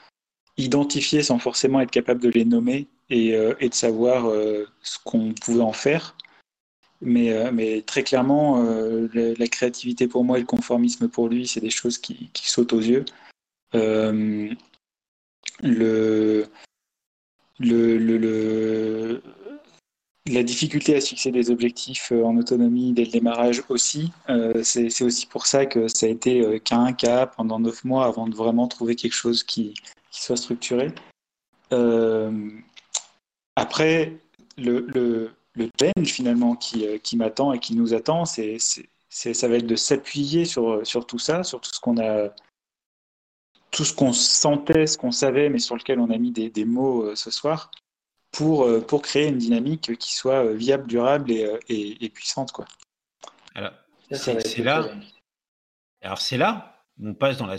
[0.57, 4.31] identifiées sans forcément être capable de les nommer et, et de savoir
[4.83, 6.15] ce qu'on pouvait en faire.
[7.03, 11.49] Mais, euh, mais très clairement, euh, la, créativité pour moi et le conformisme pour lui,
[11.49, 13.05] c'est des choses qui, qui, sautent aux yeux.
[13.75, 14.49] Euh,
[20.27, 24.13] la difficulté à fixer des objectifs en autonomie dès le démarrage aussi,
[24.63, 28.27] c'est aussi pour ça que ça a été qu'à un cas pendant neuf mois avant
[28.27, 29.75] de vraiment trouver quelque chose qui,
[30.11, 30.93] soit structuré.
[33.57, 34.19] après,
[34.59, 39.57] le, le, le challenge finalement qui, euh, m'attend et qui nous attend, c'est, ça va
[39.57, 42.29] être de s'appuyer sur tout ça, sur tout ce qu'on a,
[43.73, 46.65] tout ce qu'on sentait, ce qu'on savait, mais sur lequel on a mis des, des
[46.65, 47.71] mots euh, ce soir,
[48.31, 52.53] pour, euh, pour créer une dynamique qui soit viable, durable et, et, puissante.
[52.53, 52.67] Quoi.
[53.55, 53.73] Alors,
[54.11, 54.89] c'est, là.
[56.03, 57.57] Alors c'est là où on passe dans la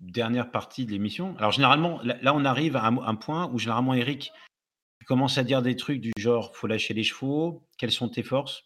[0.00, 1.36] dernière partie de l'émission.
[1.38, 4.32] Alors généralement, là, on arrive à un, point où généralement Eric
[5.06, 8.64] commence à dire des trucs du genre faut lâcher les chevaux, quelles sont tes forces?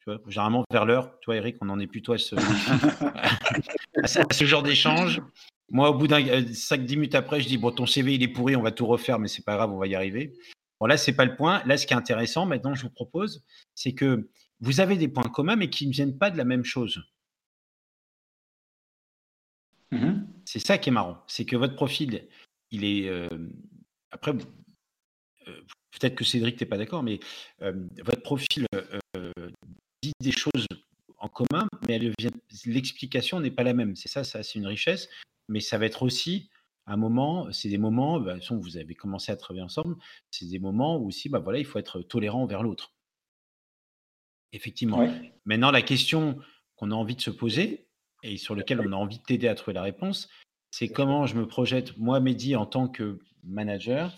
[0.00, 2.36] Tu vois, Généralement vers l'heure, toi Eric, on en est plutôt à ce,
[4.04, 5.22] à ce genre d'échange.
[5.70, 8.28] Moi, au bout d'un 5-10 euh, minutes après, je dis bon, ton CV il est
[8.28, 10.32] pourri, on va tout refaire, mais c'est pas grave, on va y arriver.
[10.80, 11.62] Bon, là, c'est pas le point.
[11.66, 15.24] Là, ce qui est intéressant, maintenant, je vous propose, c'est que vous avez des points
[15.24, 17.02] communs, mais qui ne viennent pas de la même chose.
[19.90, 21.22] Mmh c'est ça qui est marrant.
[21.26, 22.26] C'est que votre profil,
[22.70, 23.06] il est.
[23.06, 23.28] Euh,
[24.10, 27.20] après, euh, peut-être que Cédric n'est pas d'accord, mais
[27.60, 28.64] votre profil
[30.02, 30.66] dit des choses
[31.18, 32.00] en commun, mais
[32.64, 33.94] l'explication n'est pas la même.
[33.94, 35.10] C'est ça, ça c'est une richesse,
[35.48, 36.50] mais ça va être aussi
[36.86, 39.96] un moment, c'est des moments, bah, vous avez commencé à travailler ensemble,
[40.30, 42.94] c'est des moments où aussi, bah, voilà, il faut être tolérant envers l'autre.
[44.52, 45.06] Effectivement.
[45.44, 46.38] Maintenant, la question
[46.76, 47.88] qu'on a envie de se poser
[48.22, 50.30] et sur laquelle on a envie de t'aider à trouver la réponse,
[50.70, 54.16] c'est comment je me projette, moi, Mehdi, en tant que manager,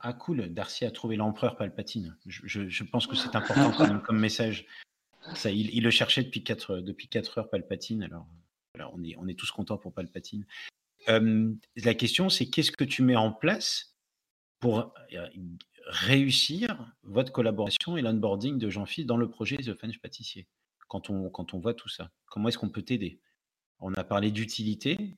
[0.00, 2.16] ah cool, Darcy a trouvé l'empereur Palpatine.
[2.26, 3.70] Je, pense que c'est important
[4.04, 4.66] comme, message.
[5.34, 8.02] Ça, il, le cherchait depuis 4 depuis quatre heures Palpatine.
[8.02, 8.26] Alors,
[8.92, 10.46] on est on est tous contents pour Palpatine.
[11.08, 13.96] la question c'est qu'est-ce que tu mets en place
[14.60, 15.28] pour euh,
[15.86, 20.46] réussir votre collaboration et l'onboarding de Jean-Philippe dans le projet The French Pâtissier?
[20.88, 23.20] Quand on, quand on voit tout ça Comment est-ce qu'on peut t'aider?
[23.80, 25.16] On a parlé d'utilité,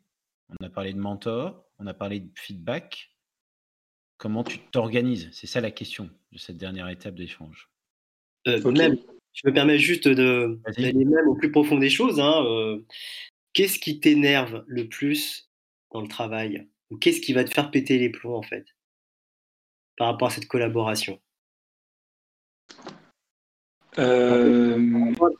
[0.48, 3.10] on a parlé de mentor, on a parlé de feedback,
[4.18, 5.28] Comment tu t'organises?
[5.32, 7.70] C'est ça la question de cette dernière étape d'échange.
[8.48, 8.96] Euh, même,
[9.32, 12.18] je me permets juste d'aller même au plus profond des choses.
[12.18, 12.84] Hein, euh,
[13.58, 15.50] qu'est-ce qui t'énerve le plus
[15.90, 18.64] dans le travail Ou qu'est-ce qui va te faire péter les plombs en fait
[19.96, 21.18] par rapport à cette collaboration?
[23.98, 24.78] Euh...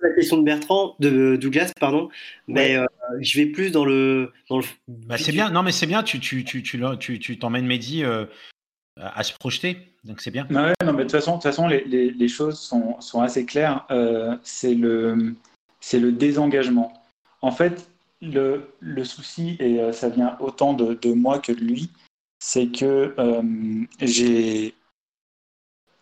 [0.03, 2.09] La question de Bertrand, de Douglas, pardon,
[2.49, 2.87] mais euh,
[3.21, 4.33] je vais plus dans le.
[4.49, 4.65] Dans le...
[4.89, 8.03] Bah, c'est bien, non mais c'est bien, tu, tu, tu, tu, tu t'emmènes Mehdi
[8.97, 9.79] à se projeter.
[10.03, 10.45] Donc c'est bien.
[10.51, 13.87] non, mais de toute façon, de toute façon les, les, choses sont, sont, assez claires.
[13.93, 15.37] Euh, c'est le,
[15.93, 16.93] le désengagement.
[17.43, 17.88] En fait,
[18.21, 21.91] le, le souci, et euh, ça vient autant de, de, moi que de lui,
[22.39, 24.75] c'est que euh, j'ai.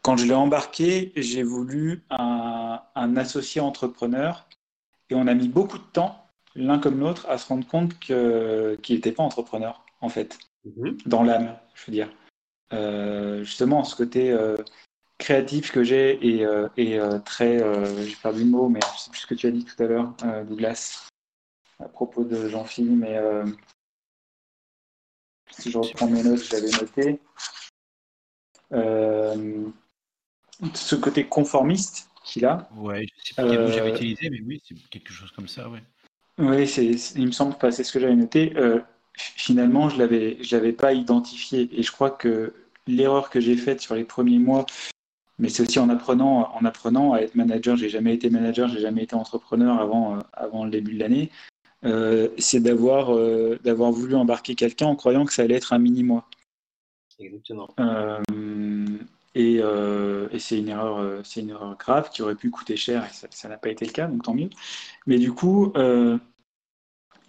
[0.03, 4.47] Quand je l'ai embarqué, j'ai voulu un, un, associé entrepreneur
[5.11, 8.15] et on a mis beaucoup de temps, l'un comme l'autre, à se rendre compte qu'il
[8.89, 10.97] n'était pas entrepreneur, en fait, mhm.
[11.07, 13.43] dans l'âme, je veux dire.
[13.45, 14.37] justement, ce côté
[15.19, 16.47] créatif que j'ai et,
[16.77, 17.59] et très,
[18.07, 19.87] j'ai perdu le mot, mais je sais plus ce que tu as dit tout à
[19.87, 20.15] l'heure,
[20.49, 21.09] Douglas,
[21.79, 23.19] à propos de Jean-Philippe, mais
[25.51, 27.21] si je reprends mes notes, j'avais noté.
[30.75, 32.69] ce côté conformiste qu'il a.
[32.77, 35.69] Ouais, je sais pas quel mot j'avais utilisé, mais oui, c'est quelque chose comme ça,
[35.69, 35.83] ouais.
[36.39, 36.69] Oui,
[37.17, 38.53] il me semble que c'est ce que j'avais noté.
[38.57, 38.81] Euh,
[39.15, 41.69] finalement, je l'avais, l'avais pas identifié.
[41.73, 42.53] Et je crois que
[42.87, 44.67] l'erreur que j'ai faite sur les premiers mois,
[45.39, 47.77] mais c'est aussi en apprenant, en apprenant à être manager.
[47.77, 51.31] J'ai jamais été manager, j'ai jamais été entrepreneur avant, euh, avant le début de l'année.
[51.87, 53.17] Euh, c'est d'avoir,
[53.61, 56.29] d'avoir voulu embarquer quelqu'un en croyant que ça allait être un mini mois.
[57.19, 57.69] Exactement.
[59.35, 63.29] et, et c'est une erreur, c'est une erreur grave qui aurait pu coûter cher et
[63.31, 64.51] ça n'a pas été le cas, donc tant mieux.
[65.07, 66.19] Mais du coup, euh,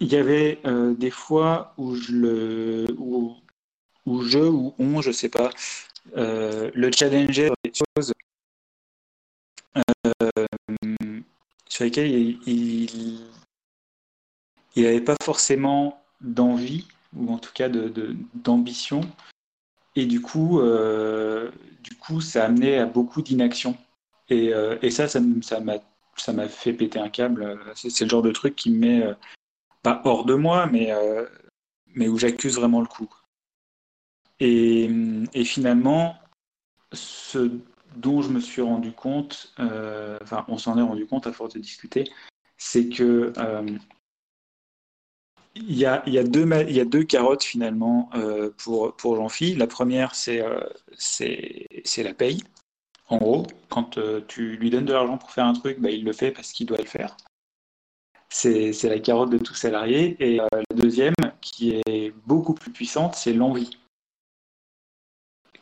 [0.00, 3.36] il y avait euh, des fois où je le, où,
[4.22, 5.50] je ou on, je sais pas,
[6.16, 8.12] euh, le challenger sur des choses
[11.68, 12.10] sur lesquelles
[12.46, 13.20] il
[14.84, 17.68] n'avait pas forcément d'envie ou en tout cas
[18.34, 19.00] d'ambition.
[19.96, 20.60] Et du coup,
[21.82, 23.76] du coup, ça a amené à beaucoup d'inaction.
[24.28, 24.52] Et,
[24.82, 27.58] et ça, ça m'a fait péter un câble.
[27.74, 29.14] C'est le genre de truc qui me met, euh,
[29.82, 31.26] pas hors de moi, mais, euh,
[31.94, 33.08] mais où j'accuse vraiment le coup.
[34.40, 34.88] Et,
[35.44, 36.16] finalement,
[36.92, 37.50] ce
[37.96, 41.54] dont je me suis rendu compte, euh, enfin, on s'en est rendu compte à force
[41.54, 42.04] de discuter,
[42.56, 43.32] c'est que
[45.54, 48.10] il y, a, deux, carottes finalement
[48.58, 49.58] pour, pour Jean-Philippe.
[49.58, 50.42] La première, c'est
[51.98, 52.42] la paye.
[53.08, 56.04] En gros, quand euh, tu lui donnes de l'argent pour faire un truc, bah, il
[56.04, 57.16] le fait parce qu'il doit le faire.
[58.28, 60.16] C'est la carotte de tout salarié.
[60.20, 63.78] Et euh, la deuxième, qui est beaucoup plus puissante, c'est l'envie.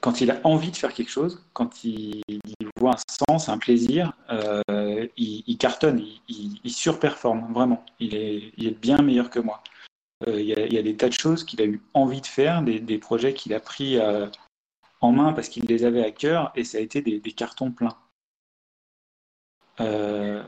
[0.00, 2.22] Quand il a envie de faire quelque chose, quand il,
[2.78, 7.84] voit un sens, un plaisir, euh, il, cartonne, il, surperforme vraiment.
[8.00, 9.62] Il est, bien meilleur que moi.
[10.26, 13.34] Il y, a, des tas de choses qu'il a eu envie de faire, des, projets
[13.34, 13.98] qu'il a pris
[15.00, 17.96] en main parce qu'il les avait à cœur et ça a été des, cartons pleins.
[19.80, 20.42] Euh,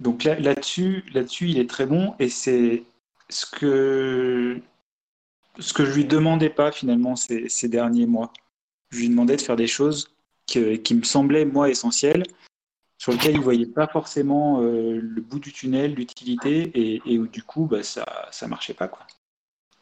[0.00, 2.84] donc là, là-dessus, là-dessus, il est très bon et c'est
[3.28, 4.60] ce que
[5.58, 8.32] ce que je lui demandais pas finalement ces, derniers mois.
[8.90, 10.12] Je lui demandais de faire des choses
[10.46, 12.24] qui me semblaient moi essentielles,
[13.04, 17.26] sur lesquelles il voyait pas forcément euh, le bout du tunnel, l'utilité et, et où
[17.26, 19.06] du coup bah, ça ça marchait pas quoi.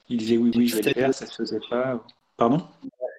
[0.08, 2.04] Il disait oui oui je vais le faire, ça se faisait pas.
[2.36, 2.66] Pardon?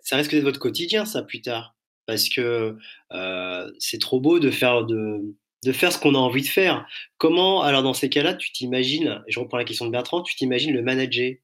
[0.02, 1.76] Ça risque d'être votre quotidien, ça, plus tard.
[2.06, 2.78] Parce que
[3.14, 5.22] euh, c'est trop beau de faire, de,
[5.64, 6.86] de faire ce qu'on a envie de faire.
[7.18, 10.74] Comment, alors dans ces cas-là, tu t'imagines, je reprends la question de Bertrand, tu t'imagines
[10.74, 11.36] le manager?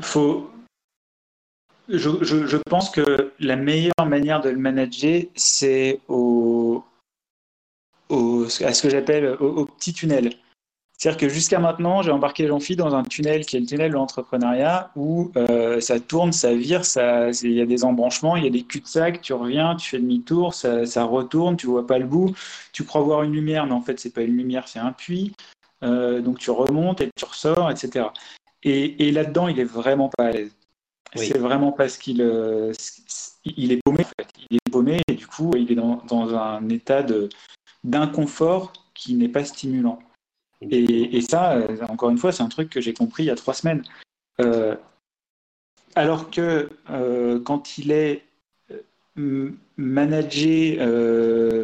[0.00, 0.48] Faut...
[1.88, 6.82] Je, pense que la meilleure manière de le manager, c'est à
[8.10, 10.32] ce que j'appelle au, petit tunnel.
[10.98, 13.96] C'est-à-dire que jusqu'à maintenant, j'ai embarqué Jean-Philippe dans un tunnel qui est le tunnel de
[13.96, 16.82] l'entrepreneuriat où euh, ça tourne, ça vire,
[17.42, 20.54] il y a des embranchements, il y a des cul-de-sac, tu reviens, tu fais demi-tour,
[20.54, 22.34] ça, ça, retourne, tu vois pas le bout,
[22.72, 25.34] tu crois voir une lumière, mais en fait, c'est pas une lumière, c'est un puits.
[25.82, 28.06] Euh, donc tu remontes et tu ressors, etc.
[28.62, 30.56] Et, et là-dedans, il est vraiment pas à l'aise.
[31.16, 32.72] C'est vraiment parce qu'il euh,
[33.44, 34.28] il est paumé, en fait.
[34.50, 37.04] Il est paumé et du coup, il est dans, dans un état
[37.84, 39.98] d'inconfort qui n'est pas stimulant.
[40.62, 43.36] Et, ça, euh, encore une fois, c'est un truc que j'ai compris il y a
[43.36, 43.82] trois semaines.
[44.40, 44.74] Euh,
[45.94, 48.22] alors que euh, quand il est
[49.78, 50.78] managé,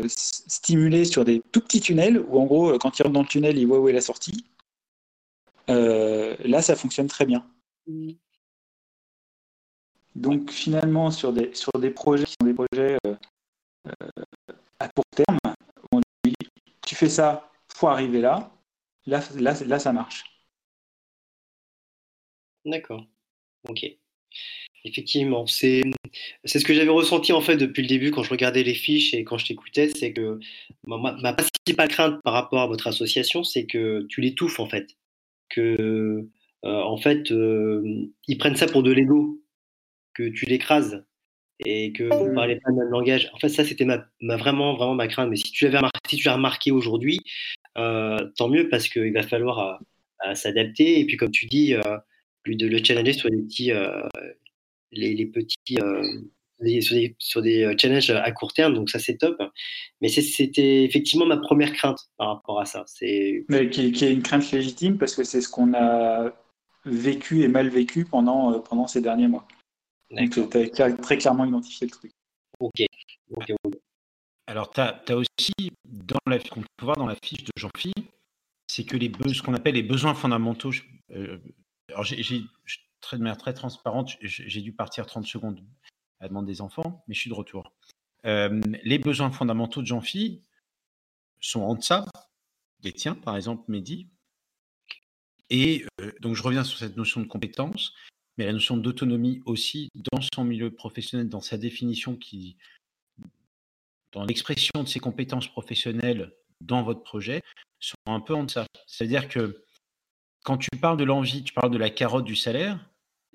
[0.07, 3.59] stimulé sur des tout petits tunnels, où en gros, quand il rentre dans le tunnel,
[3.59, 4.47] il voit où est la sortie,
[5.69, 7.45] là, ça fonctionne très bien.
[10.15, 12.99] Donc finalement, sur des, sur des projets qui sont des projets
[14.79, 15.39] à court terme,
[15.93, 16.35] on dit,
[16.87, 18.53] tu fais ça pour arriver là,
[19.07, 20.25] Là, là, ça marche.
[22.65, 23.07] D'accord.
[23.69, 23.85] Ok.
[24.85, 25.83] Effectivement, c'est
[26.45, 29.15] c'est ce que j'avais ressenti en fait depuis le début quand je regardais les fiches
[29.15, 30.41] et quand je t'écoutais, c'est que
[30.85, 34.97] ma, principale crainte par rapport à votre association, c'est que tu l'étouffes en fait,
[35.49, 36.29] que
[36.65, 39.42] euh, en fait euh, ils prennent ça pour de l'ego,
[40.15, 41.05] que tu l'écrases
[41.65, 43.31] et que vous ne parlez pas le même langage.
[43.35, 45.31] En fait, ça c'était ma, ma, vraiment vraiment ma crainte.
[45.31, 47.21] Mais si tu remarqué, si l'as remarqué aujourd'hui,
[47.79, 49.81] euh, tant mieux parce qu'il va falloir
[50.27, 51.01] euh, s'adapter.
[51.01, 51.99] Et puis, comme tu dis, euh,
[52.47, 53.71] de le challenger sur les petits,
[54.91, 55.79] les, petits
[56.81, 59.41] sur des, sur des, challenges à court terme, donc ça c'est top.
[60.01, 62.85] Mais c'était effectivement ma première crainte par rapport à ça.
[63.49, 66.33] Mais qui, qui, est une crainte légitime parce que c'est ce qu'on a
[66.85, 69.47] vécu et mal vécu pendant, pendant ces derniers mois.
[70.13, 72.13] Donc, tu as très clairement identifié le truc.
[72.61, 72.83] Ok.
[74.47, 75.53] Alors, tu as, aussi,
[75.85, 77.93] dans la, qu'on peut voir dans la fiche de Jean-Phi,
[78.67, 80.73] c'est que les ce qu'on appelle les besoins fondamentaux.
[81.13, 81.39] Euh,
[81.89, 85.63] alors, j'ai, de manière très transparente, j'ai dû partir 30 secondes
[86.21, 87.73] à demander des enfants, mais je suis de retour.
[88.25, 90.43] Euh, les besoins fondamentaux de Jean-Phi
[91.41, 92.07] sont en deçà
[92.81, 94.09] des tiens, par exemple, Mehdi.
[95.51, 97.95] Et euh, donc, je reviens sur cette notion de compétence,
[98.37, 102.57] mais la notion d'autonomie aussi dans son milieu professionnel, dans sa définition, qui,
[104.13, 107.43] dans l'expression de ses compétences professionnelles dans votre projet,
[107.81, 108.67] sont un peu en deçà.
[108.87, 109.63] C'est-à-dire que
[110.45, 112.79] quand tu parles de l'envie, tu parles de la carotte du salaire.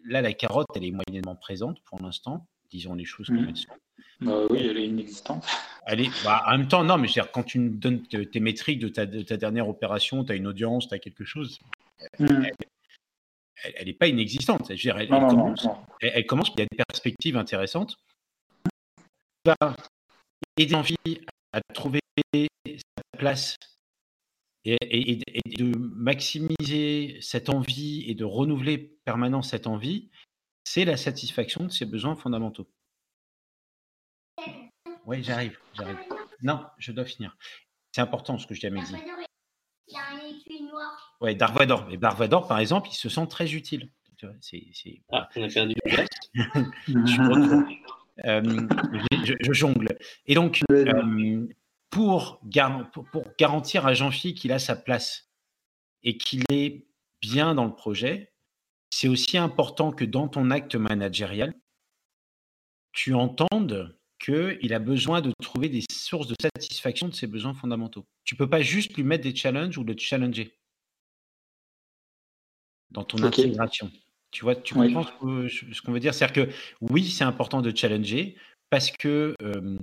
[0.06, 3.50] Là, la carotte, elle est moyennement présente pour l'instant, disons les choses comme mmh.
[3.50, 3.74] elles sont.
[4.22, 5.45] Bah oui, elle est inexistante.
[5.89, 8.89] Elle est, bah, en même temps, non, mais quand tu me donnes tes métriques de
[8.89, 11.60] ta, dernière opération, tu as une audience, tu as quelque chose,
[12.20, 12.26] mmh.
[12.26, 12.52] elle
[13.86, 14.70] n'est pas inexistante.
[14.70, 15.68] elle, commence,
[16.01, 17.97] elle, commence, il y a des perspectives intéressantes.
[19.45, 19.76] Va
[20.57, 20.97] aider l'envie
[21.53, 21.99] à trouver
[22.34, 23.55] sa place
[24.65, 25.20] et,
[25.57, 30.09] de maximiser cette envie et de renouveler permanent cette envie,
[30.63, 32.68] c'est la satisfaction de ses besoins fondamentaux.
[35.05, 35.97] Oui, j'arrive, j'arrive.
[36.41, 37.36] Non, je dois finir.
[37.93, 38.93] C'est important ce que je dis à Mehdi.
[41.22, 41.88] Oui, Darvador.
[41.91, 43.89] Et Darvador, par exemple, il se sent très utile.
[45.12, 45.76] Ah, on a perdu
[46.88, 47.74] je,
[48.26, 48.68] euh,
[49.24, 49.89] je, jongle.
[50.26, 51.48] Et donc, euh,
[51.89, 52.41] pour,
[53.38, 55.30] garantir à Jean-Phi qu'il a sa place
[56.04, 56.88] et qu'il est
[57.22, 58.34] bien dans le projet,
[58.89, 61.54] c'est aussi important que dans ton acte managérial,
[62.91, 68.05] tu entendes qu'il a besoin de trouver des sources de satisfaction de ses besoins fondamentaux.
[68.24, 70.57] Tu ne peux pas juste lui mettre des challenges ou le challenger
[72.91, 73.91] dans ton intégration.
[74.32, 76.13] Tu vois, tu comprends ce qu'on veut dire?
[76.13, 78.36] C'est-à-dire que oui, c'est important de challenger
[78.70, 79.78] parce que euh,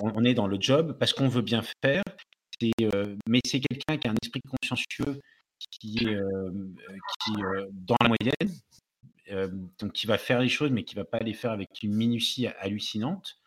[0.00, 2.02] on est dans le job parce qu'on veut bien faire.
[2.82, 5.20] Euh, mais c'est quelqu'un qui a un esprit consciencieux
[5.70, 6.50] qui est, euh,
[7.24, 7.32] qui,
[7.72, 8.58] dans la moyenne,
[9.78, 12.46] donc qui va faire les choses, mais qui va pas les faire avec une minutie
[12.46, 13.40] hallucinante.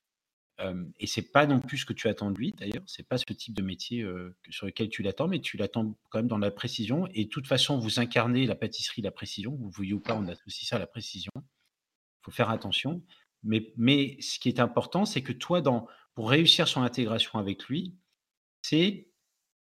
[0.99, 2.83] et c'est pas non plus ce que tu attends de lui, d'ailleurs.
[2.85, 4.05] C'est pas ce type de métier
[4.49, 7.07] sur lequel tu l'attends, mais tu l'attends quand même dans la précision.
[7.13, 9.55] Et de toute façon, vous incarnez la pâtisserie, la précision.
[9.55, 11.31] Vous voyez ou pas, on associe ça à la précision.
[11.35, 13.03] Il faut faire attention.
[13.43, 17.65] Mais, mais ce qui est important, c'est que toi, dans, pour réussir son intégration avec
[17.65, 17.95] lui,
[18.61, 19.07] c'est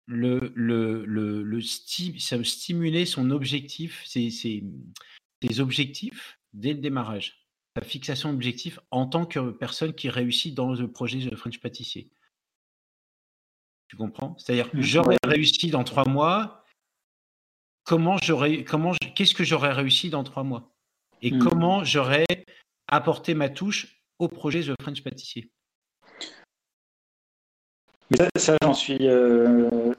[0.06, 4.64] le, le, le, le stimuler son objectif, ses,
[5.42, 7.48] ses, objectifs dès le démarrage.
[7.78, 12.10] Sa fixation d'objectifs en tant que personne qui réussit dans le projet de French Pâtissier.
[13.88, 14.38] Tu comprends?
[14.38, 16.64] C'est-à-dire, mmh, j'aurais réussi dans trois mois.
[17.84, 20.76] Comment j'aurais, comment, qu'est-ce que j'aurais réussi dans trois mois?
[21.22, 21.40] Et mmh.
[21.40, 22.28] comment j'aurais
[22.88, 25.52] apporté ma touche au projet de French Pâtissier?
[28.12, 29.94] Mais ça, j'en suis, euh,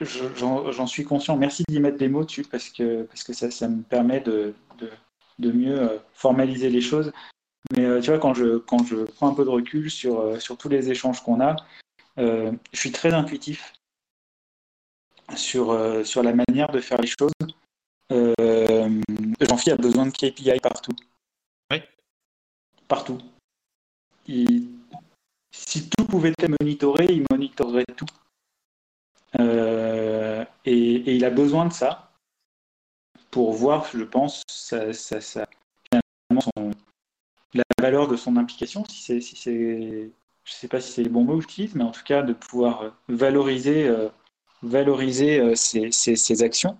[0.00, 1.36] j'en suis conscient.
[1.36, 4.54] Merci d'y mettre des mots dessus parce que, parce que ça, ça me permet de,
[4.78, 4.90] de,
[5.38, 7.12] de mieux euh, formaliser les choses.
[7.74, 10.56] Mais euh, tu vois, quand je, quand je prends un peu de recul sur, sur
[10.56, 11.56] tous les échanges qu'on a,
[12.16, 13.74] je suis très intuitif
[15.34, 17.32] sur, sur la manière de faire les choses.
[18.08, 20.94] Jean-Philippe a besoin de KPI partout.
[21.70, 21.82] Oui.
[22.88, 23.18] Partout.
[24.26, 24.68] Il,
[25.56, 28.06] si tout pouvait être monitoré, il monitorerait tout.
[29.40, 32.10] Euh, et, il a besoin de ça
[33.30, 34.42] pour voir, je pense,
[37.52, 38.84] la valeur de son implication.
[38.86, 40.10] Si si
[40.46, 42.22] je ne sais pas si c'est les bons mots que j'utilise, mais en tout cas
[42.22, 44.08] de pouvoir valoriser, euh,
[44.62, 46.78] valoriser euh, ses, actions.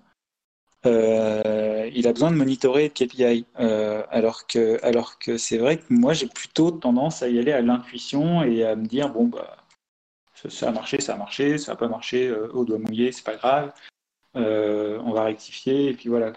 [0.87, 3.45] Euh, il a besoin de monitorer KPI.
[3.57, 7.61] Alors que, alors que c'est vrai que moi, j'ai plutôt tendance à y aller à
[7.61, 9.57] l'intuition et à me dire bon, bah,
[10.49, 13.25] ça, a marché, ça a marché, ça n'a pas marché, euh, au doigt mouillé, c'est
[13.25, 13.73] pas grave,
[14.35, 16.33] on va rectifier, et puis voilà.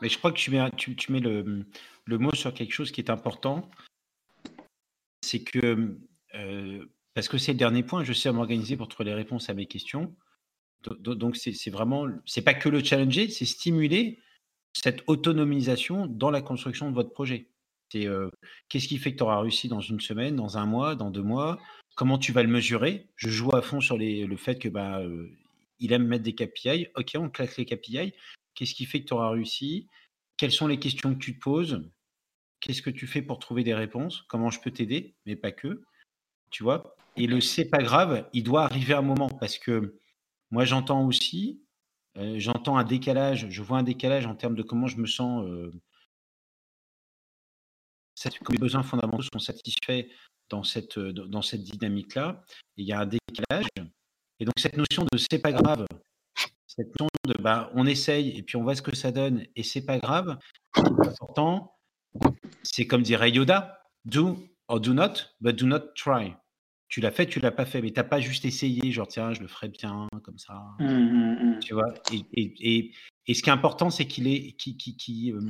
[0.00, 3.70] Mais je crois que tu mets, le, mot sur quelque chose qui est important.
[5.22, 5.98] C'est que,
[7.14, 9.66] parce que c'est le dernier point, je sais m'organiser pour trouver les réponses à mes
[9.66, 10.14] questions.
[11.00, 14.18] Donc, c'est vraiment, c'est pas que le challenger, c'est stimuler
[14.72, 17.48] cette autonomisation dans la construction de votre projet.
[17.96, 18.30] Euh,
[18.68, 21.22] qu'est-ce qui fait que tu auras réussi dans une semaine, dans un mois, dans deux
[21.22, 21.58] mois?
[22.00, 23.10] Comment tu vas le mesurer?
[23.14, 25.28] Je joue à fond sur le fait que bah, euh,
[25.80, 26.86] il aime mettre des KPI.
[26.96, 28.14] Ok, on claque les KPI.
[28.54, 29.86] Qu'est-ce qui fait que tu auras réussi?
[30.38, 31.86] Quelles sont les questions que tu te poses?
[32.60, 34.22] Qu'est-ce que tu fais pour trouver des réponses?
[34.30, 35.14] Comment je peux t'aider?
[35.26, 35.82] Mais pas que.
[36.50, 36.96] Tu vois?
[37.18, 39.98] Et le c'est pas grave, il doit arriver un moment parce que
[40.50, 41.60] moi, j'entends aussi,
[42.16, 45.46] j'entends un décalage, je vois un décalage en termes de comment je me sens
[48.50, 50.06] les besoins fondamentaux sont satisfaits
[50.48, 52.42] dans cette, dans cette dynamique-là,
[52.76, 53.66] il y a un décalage.
[54.40, 55.86] Et donc cette notion de c'est pas grave,
[56.66, 59.62] cette notion de bah, on essaye et puis on voit ce que ça donne et
[59.62, 60.38] c'est pas grave,
[60.74, 61.76] important,
[62.62, 66.34] c'est comme dirait Yoda, do or do not, but do not try.
[66.88, 69.32] Tu l'as fait, tu l'as pas fait, mais tu n'as pas juste essayé, genre tiens,
[69.32, 70.60] je le ferai bien, comme ça.
[70.80, 71.58] Mmh, mmh, mmh.
[71.60, 72.92] Tu vois et, et,
[73.28, 75.40] et, ce qui est important, c'est qu'il est, qui euh,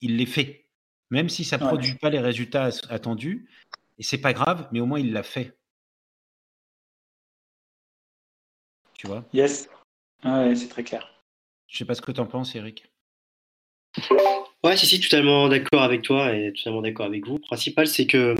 [0.00, 0.65] il l'ait fait.
[1.10, 3.48] Même si ça ne produit pas les résultats attendus,
[3.98, 5.56] et c'est pas grave, mais au moins il l'a fait.
[8.98, 9.24] Tu vois?
[9.32, 9.68] Yes.
[10.24, 11.22] Ouais, c'est très clair.
[11.68, 12.90] Je sais pas ce que tu en penses, Eric.
[14.64, 17.34] Ouais, si, si, totalement d'accord avec toi et totalement d'accord avec vous.
[17.34, 18.34] Le principal, c'est que,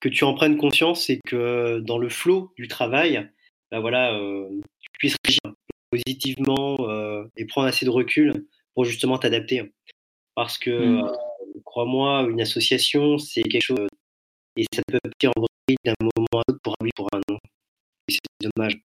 [0.00, 3.28] que tu en prennes conscience et que dans le flot du travail,
[3.70, 4.48] bah voilà, euh,
[4.80, 5.56] tu puisses réagir
[5.90, 9.72] positivement euh, et prendre assez de recul pour justement t'adapter.
[10.34, 11.04] Parce que, mmh.
[11.04, 11.12] euh,
[11.64, 13.88] crois-moi, une association, c'est quelque chose
[14.56, 17.38] et ça peut partir en vrille d'un moment à l'autre pour un pour un non.
[18.08, 18.18] C'est
[18.54, 18.78] dommage.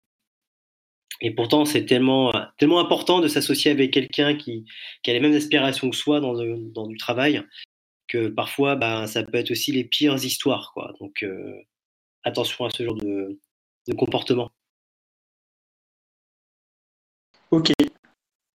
[1.19, 4.65] Et pourtant, c'est tellement, tellement important de s'associer avec quelqu'un qui,
[5.01, 7.43] qui, a les mêmes aspirations que soi dans, dans du travail
[8.07, 10.71] que parfois, bah, ça peut être aussi les pires histoires.
[10.73, 10.93] Quoi.
[10.99, 11.59] Donc, euh,
[12.23, 13.39] attention à ce genre de,
[13.87, 14.51] de comportement.
[17.51, 17.71] Ok.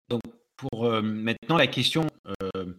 [0.09, 0.23] Donc,
[0.57, 2.75] pour euh, maintenant, la question euh,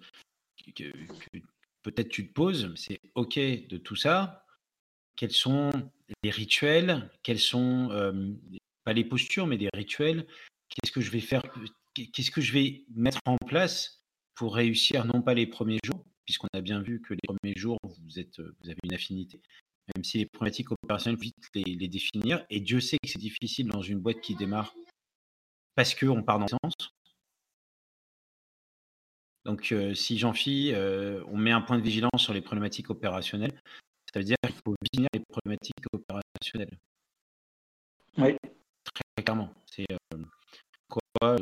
[1.84, 4.45] peut-être tu te poses, c'est OK de tout ça.
[5.16, 5.72] Quels sont
[6.24, 7.09] les rituels?
[7.24, 7.89] Quels sont
[8.84, 10.26] pas les postures, mais des rituels?
[10.70, 11.43] Qu'est-ce que je vais faire?
[11.93, 14.05] Qu'est-ce que je vais mettre en place
[14.36, 17.78] pour réussir non pas les premiers jours, puisqu'on a bien vu que les premiers jours,
[17.84, 19.41] vous, êtes, vous avez une affinité,
[19.93, 22.45] même si les problématiques opérationnelles, vite les, les définir.
[22.49, 24.74] Et Dieu sait que c'est difficile dans une boîte qui démarre
[25.76, 26.93] parce qu'on part dans le sens.
[29.46, 30.74] Donc, si j'en fie,
[31.28, 33.54] on met un point de vigilance sur les problématiques opérationnelles,
[34.14, 36.78] ça veut dire qu'il faut définir les problématiques opérationnelles.
[38.18, 38.36] Oui
[39.22, 39.54] clairement.
[39.66, 39.86] C'est
[40.89, 41.38] quoi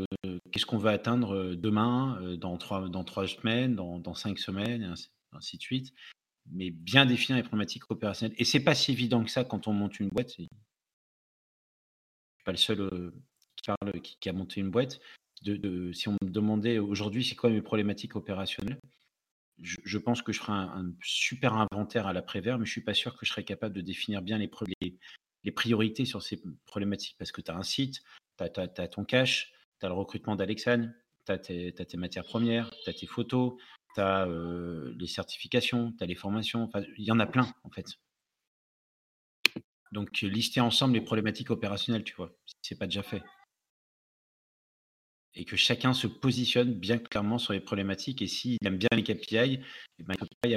[0.51, 4.85] Qu'est-ce qu'on va atteindre demain, dans trois, dans trois semaines, dans, dans cinq semaines, et
[5.33, 5.93] ainsi, de suite.
[6.51, 8.35] Mais bien définir les problématiques opérationnelles.
[8.39, 10.29] Et c'est pas si évident que ça quand on monte une boîte.
[10.29, 10.47] Je suis
[12.43, 13.11] pas le seul
[13.55, 14.99] qui, parle, qui, a monté une boîte.
[15.43, 18.79] De, si on me demandait aujourd'hui c'est quoi mes problématiques opérationnelles,
[19.61, 23.17] je, pense que je ferai un, super inventaire à l'après-vert, mais je suis pas sûr
[23.17, 27.51] que je serais capable de définir bien les, priorités sur ces problématiques parce que tu
[27.51, 28.01] as un site,
[28.37, 32.89] tu as, ton cash, tu as le recrutement d'Alexane, tu as, tes matières premières, tu
[32.89, 33.53] as tes photos,
[33.95, 37.69] tu as euh, les certifications, tu as les formations, il y en a plein en
[37.69, 37.99] fait.
[39.91, 43.23] Donc lister ensemble les problématiques opérationnelles, tu vois, si ce n'est pas déjà fait.
[45.39, 48.21] Et que chacun se positionne bien clairement sur les problématiques.
[48.21, 50.55] Et s'il aime bien les KPI, eh ben, il ne peut pas y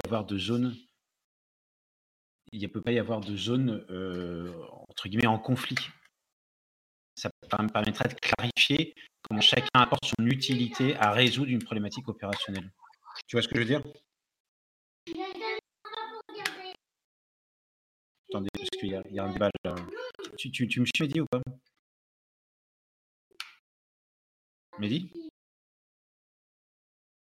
[2.98, 4.52] avoir de zone euh,
[4.88, 5.76] entre guillemets, en conflit.
[7.14, 7.30] Ça
[7.60, 12.68] me permettra de clarifier comment chacun apporte son utilité à résoudre une problématique opérationnelle.
[13.28, 13.82] Tu vois ce que je veux dire?
[18.28, 19.76] Attendez, parce qu'il y, a un débat là.
[20.38, 21.40] Tu, tu, me suis Mehdi ou pas?
[24.78, 25.10] Mehdi?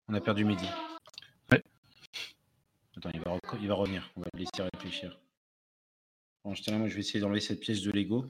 [0.08, 0.68] On a perdu Mehdi.
[2.98, 4.12] Attends, il va, il va revenir.
[4.16, 5.20] On va le laisser réfléchir.
[6.44, 8.26] Bon, je moi, je vais essayer d'enlever cette pièce de Lego.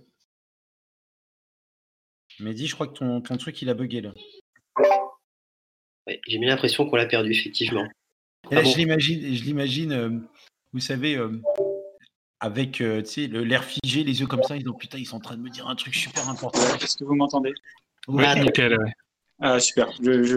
[2.39, 4.13] Mehdi, je crois que ton, ton truc, il a bugué là.
[6.27, 7.87] j'ai mis l'impression qu'on l'a perdu, effectivement.
[8.51, 10.19] Ah je l'imagine, je l'imagine, euh,
[10.73, 11.41] vous savez, euh,
[12.39, 15.37] avec euh, l'air figé, les yeux comme ça, ils ont putain, ils sont en train
[15.37, 16.59] de me dire un truc super important.
[16.75, 17.53] Est-ce que vous m'entendez?
[18.07, 18.93] Oui, nickel, ouais.
[19.39, 19.91] Ah, super,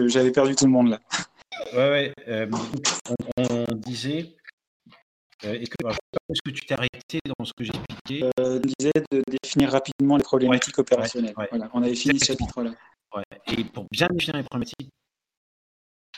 [0.07, 0.99] j'avais perdu tout le monde là.
[1.73, 2.13] Ouais, ouais.
[2.27, 2.49] Euh,
[3.37, 4.35] on, disait.
[5.43, 8.23] Euh, est-ce que, tu t'es arrêté dans ce que j'ai expliqué?
[8.39, 11.33] Euh, On disait de définir rapidement les problématiques opérationnelles.
[11.35, 12.71] voilà, on avait fini ce chapitre-là.
[13.15, 13.23] Ouais.
[13.47, 14.89] Et pour bien définir les problématiques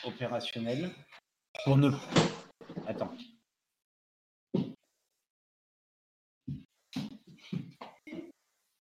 [0.04, 0.90] opérationnelles,
[1.64, 1.90] pour ne.
[2.86, 3.12] Attends.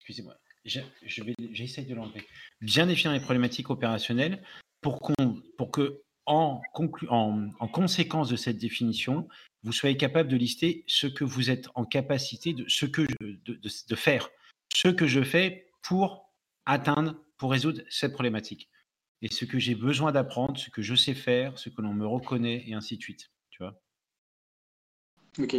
[0.01, 0.37] Excusez-moi.
[0.67, 2.27] J'essaye de l'enlever.
[2.61, 4.43] Bien définir les problématiques opérationnelles
[4.81, 6.61] pour, qu'on, pour que en,
[7.73, 9.29] conséquence de cette définition,
[9.63, 14.29] vous soyez capable de lister ce que vous êtes en capacité de, de, faire,
[14.75, 16.33] ce que je fais pour
[16.67, 18.69] atteindre, pour résoudre cette problématique.
[19.23, 22.07] Et ce que j'ai besoin d'apprendre, ce que je sais faire, ce que l'on me
[22.07, 23.31] reconnaît, et ainsi de suite.
[23.51, 23.81] Tu vois
[25.39, 25.57] Ok.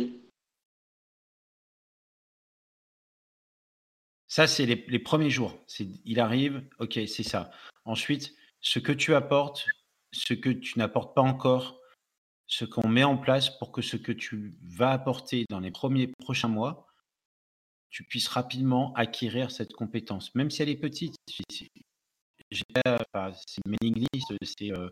[4.38, 5.57] Ça, c'est les, premiers jours.
[6.05, 7.49] Il arrive, ok, c'est ça.
[7.85, 9.65] Ensuite, ce que tu apportes,
[10.13, 11.81] ce que tu n'apportes pas encore,
[12.45, 16.11] ce qu'on met en place pour que ce que tu vas apporter dans les premiers
[16.19, 16.85] prochains mois,
[17.89, 21.15] tu puisses rapidement acquérir cette compétence, même si elle est petite.
[21.49, 21.71] C'est
[23.65, 24.88] mailing list, c'est euh,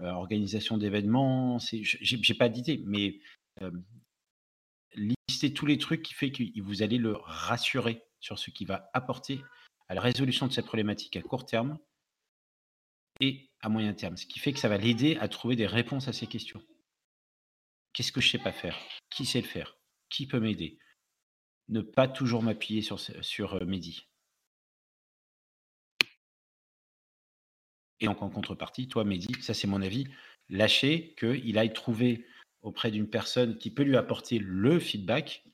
[0.00, 3.20] euh, organisation d'événements, j'ai pas d'idée, mais
[3.62, 3.70] euh,
[4.96, 8.90] listez tous les trucs qui fait que vous allez le rassurer sur ce qui va
[8.94, 9.42] apporter
[9.88, 11.78] à la résolution de cette problématique à court terme
[13.20, 16.08] et à moyen terme, ce qui fait que ça va l'aider à trouver des réponses
[16.08, 16.62] à ces questions.
[17.92, 18.78] Qu'est-ce que je sais pas faire?
[19.10, 19.76] Qui sait le faire?
[20.08, 20.78] Qui peut m'aider?
[21.68, 24.06] Ne pas toujours m'appuyer sur, sur euh, Mehdi.
[28.00, 30.06] Et donc en contrepartie, toi, Mehdi, ça c'est mon avis,
[30.48, 32.24] lâcher qu'il aille trouver
[32.62, 35.44] auprès d'une personne qui peut lui apporter le feedback,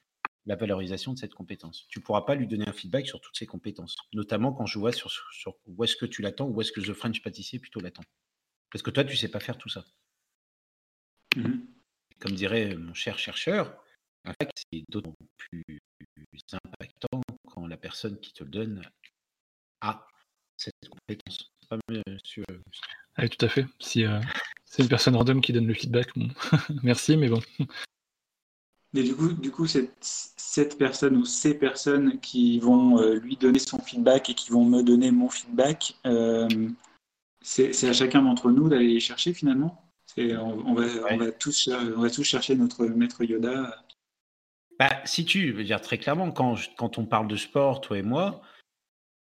[0.47, 1.86] la valorisation de cette compétence.
[1.88, 4.78] Tu ne pourras pas lui donner un feedback sur toutes ses compétences, notamment quand je
[4.78, 5.11] vois sur,
[5.66, 8.03] où est-ce que tu l'attends, où est-ce que The French pâtissier plutôt l'attend.
[8.70, 9.84] Parce que toi, tu ne sais pas faire tout ça.
[11.36, 11.61] Mmh
[12.20, 13.82] Comme dirait mon cher chercheur,
[14.26, 15.64] c'est d'autant plus
[16.53, 18.82] impactant quand la personne qui te le donne
[19.80, 20.07] a
[20.57, 21.51] cette compétence.
[21.68, 22.45] Pas monsieur...
[23.16, 23.66] Ah tout à fait.
[23.78, 24.20] Si euh,
[24.64, 26.28] c'est une personne random qui donne le feedback, bon.
[26.82, 27.40] merci, mais bon.
[28.95, 33.36] Mais du coup, du coup cette, cette personne ou ces personnes qui vont euh, lui
[33.36, 36.49] donner son feedback et qui vont me donner mon feedback, euh,
[37.42, 39.84] c'est à chacun d'entre nous d'aller les chercher finalement
[40.16, 43.84] on, on, va, on, va tous, on va tous chercher notre maître Yoda.
[44.78, 48.03] Bah, si tu veux dire très clairement, quand, quand on parle de sport, toi et
[48.03, 48.42] moi,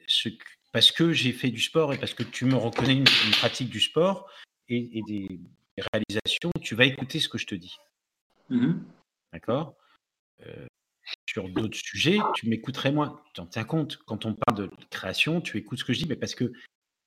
[0.07, 0.29] ce,
[0.71, 3.05] parce que j'ai fait du sport et parce que tu me reconnais une,
[3.39, 4.29] pratique du sport
[4.67, 5.39] et, des,
[5.91, 7.77] réalisations, tu vas écouter ce que je te dis.
[8.49, 8.73] Mmh
[9.35, 9.75] D'accord?
[10.45, 10.65] Euh,
[11.29, 13.21] Sur d'autres sujets, tu m'écouterais moins.
[13.33, 13.97] Tu en tiens compte?
[14.05, 16.53] Quand on parle de création, tu écoutes ce que je dis, mais parce que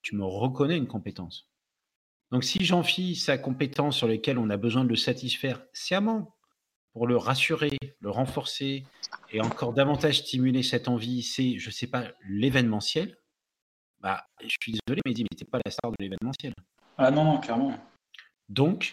[0.03, 1.49] tu me reconnais une compétence.
[2.31, 6.35] Donc, si fie sa compétence sur laquelle on a besoin de le satisfaire sciemment,
[6.93, 8.85] pour le rassurer, le renforcer
[9.31, 13.17] et encore davantage stimuler cette envie, c'est, je ne sais pas, l'événementiel,
[14.01, 16.53] bah, je suis désolé, mais tu n'es pas la star de l'événementiel.
[16.99, 17.73] Ah non, non, clairement.
[18.49, 18.91] Donc,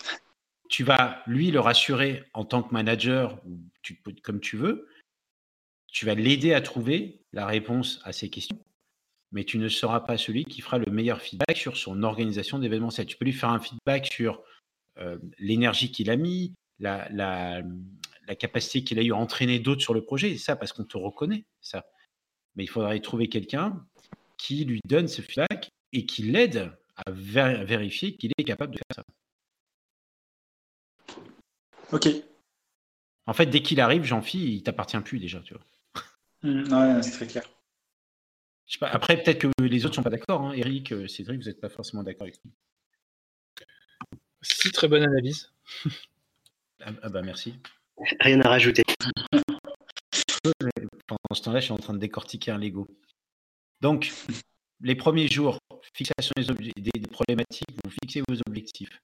[0.68, 4.88] tu vas lui le rassurer en tant que manager, ou tu, comme tu veux,
[5.88, 8.62] tu vas l'aider à trouver la réponse à ses questions,
[9.32, 13.06] mais tu ne seras pas celui qui fera le meilleur feedback sur son organisation d'événementiel.
[13.06, 14.42] Tu peux lui faire un feedback sur
[14.98, 17.62] euh, l'énergie qu'il a mis, la,
[18.38, 21.44] capacité qu'il a eu à entraîner d'autres sur le projet, ça parce qu'on te reconnaît,
[21.60, 21.86] ça.
[22.56, 23.86] Mais il faudrait trouver quelqu'un
[24.36, 29.04] qui lui donne ce feedback et qui l'aide à vérifier qu'il est capable de faire
[29.04, 29.15] ça.
[31.92, 32.08] Ok.
[33.26, 35.64] En fait, dès qu'il arrive, Jean-Phi, il t'appartient plus déjà, tu vois.
[36.42, 37.42] Mmh, ouais, c'est très clair.
[38.82, 40.42] après, peut-être que les autres sont pas d'accord.
[40.42, 40.52] Hein.
[40.52, 42.52] Eric, euh, Cédric, vous n'êtes pas forcément d'accord avec lui.
[44.42, 45.52] Si, très bonne analyse.
[46.80, 47.54] ah, ah, bah merci.
[48.20, 48.84] Rien à rajouter.
[51.06, 52.86] Pendant ce temps-là, je suis en train de décortiquer un Lego.
[53.80, 54.12] Donc,
[54.80, 55.58] les premiers jours,
[55.94, 59.00] fixation des, des problématiques, vous fixez vos objectifs.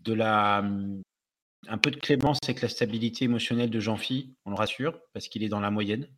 [0.00, 0.62] De la,
[1.68, 5.42] un peu de clémence avec la stabilité émotionnelle de Jean-Phi, on le rassure, parce qu'il
[5.42, 6.08] est dans la moyenne.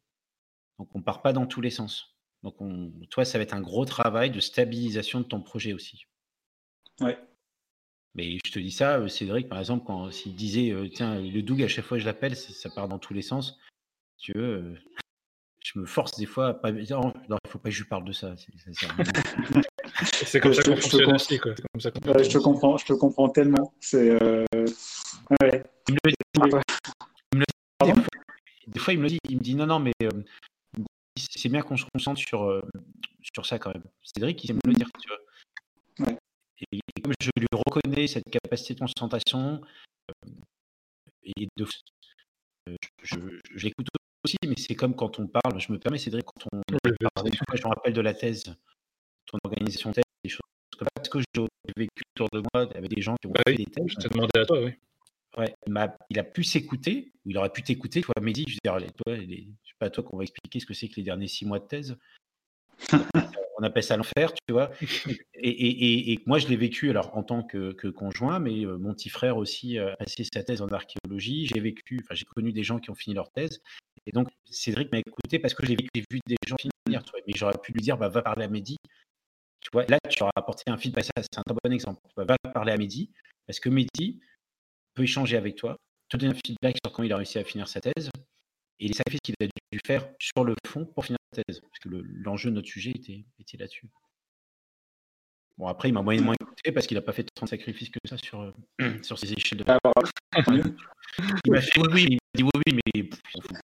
[0.78, 2.16] Donc on ne part pas dans tous les sens.
[2.42, 6.06] Donc on, toi, ça va être un gros travail de stabilisation de ton projet aussi.
[7.00, 7.18] Ouais.
[8.14, 11.42] Mais je te dis ça, euh, Cédric, par exemple, quand s'il disait euh, tiens, le
[11.42, 13.58] Doug, à chaque fois que je l'appelle, ça, part dans tous les sens.
[14.18, 14.74] tu veux, euh,
[15.64, 16.72] je me force des fois à pas.
[16.72, 18.34] Non, il ne faut pas que je lui parle de ça.
[18.36, 18.80] C'est
[20.40, 21.40] comme, ça qu'on fonctionne aussi.
[21.76, 23.72] Je, te comprends, je te comprends tellement.
[23.80, 24.22] C'est.
[24.22, 24.44] Euh...
[25.40, 25.64] Ouais.
[25.88, 28.02] Il me le dit, il me le dit
[28.68, 29.18] des, fois, il me le dit.
[29.28, 30.22] Il me dit non, non, mais euh,
[31.16, 32.62] c'est bien qu'on se concentre sur, euh,
[33.34, 33.84] sur ça quand même.
[34.02, 34.88] Cédric, il sait me le dire.
[35.00, 36.06] Tu vois.
[36.06, 36.18] Ouais.
[36.72, 39.60] Et, comme je lui reconnais cette capacité de concentration,
[40.10, 40.30] euh,
[41.24, 41.66] et de,
[42.66, 43.16] je, je,
[43.54, 43.88] je l'écoute
[44.24, 46.62] aussi, mais c'est comme quand on parle, je me permets, Cédric, quand on
[47.14, 48.44] parle, je me rappelle de la thèse,
[49.26, 50.40] ton organisation thèse, des choses
[50.70, 53.54] comme ça, parce que j'ai vécu autour de moi avec des gens qui ont fait
[53.54, 53.86] des thèses.
[53.88, 54.72] Je te demandais à toi, oui.
[55.38, 55.54] Ouais,
[56.10, 59.16] il a pu s'écouter, ou il aurait pu t'écouter, toi, Mehdi, je veux dire, toi,
[59.16, 61.46] je sais pas à toi qu'on va expliquer ce que c'est que les derniers six
[61.46, 61.96] mois de thèse.
[63.58, 64.70] on appelle ça l'enfer, tu vois.
[65.34, 68.76] Et, et, et, moi, je l'ai vécu alors en tant que, que conjoint, mais euh,
[68.76, 71.46] mon petit frère aussi a passé sa thèse en archéologie.
[71.46, 73.62] J'ai vécu, enfin, j'ai connu des gens qui ont fini leur thèse.
[74.06, 77.02] Et donc, Cédric m'a écouté parce que j'ai vu des gens finir.
[77.26, 78.76] mais j'aurais pu lui dire, bah, va parler à Mehdi.
[79.62, 81.04] Tu vois, là, tu auras apporté un feedback.
[81.16, 82.00] C'est un très bon exemple.
[82.16, 83.10] Va parler à Mehdi
[83.46, 84.20] parce que Mehdi
[84.94, 85.76] peut échanger avec toi,
[86.08, 88.10] te donner un feedback sur comment il a réussi à finir sa thèse
[88.80, 91.60] et les sacrifices qu'il a dû faire sur le fond pour finir sa thèse?
[91.60, 93.88] Parce que l'enjeu de notre sujet était, était là-dessus.
[95.58, 97.98] Bon, après, il m'a moyennement écouté parce qu'il n'a pas fait tant de sacrifices que
[98.08, 98.52] ça sur, euh,
[99.02, 99.64] sur ses échelles de.
[99.70, 99.80] Alors,
[101.44, 103.02] Il m'a fait oui, oui, il m'a dit oui, oui, mais.
[103.04, 103.56] pff, on fout.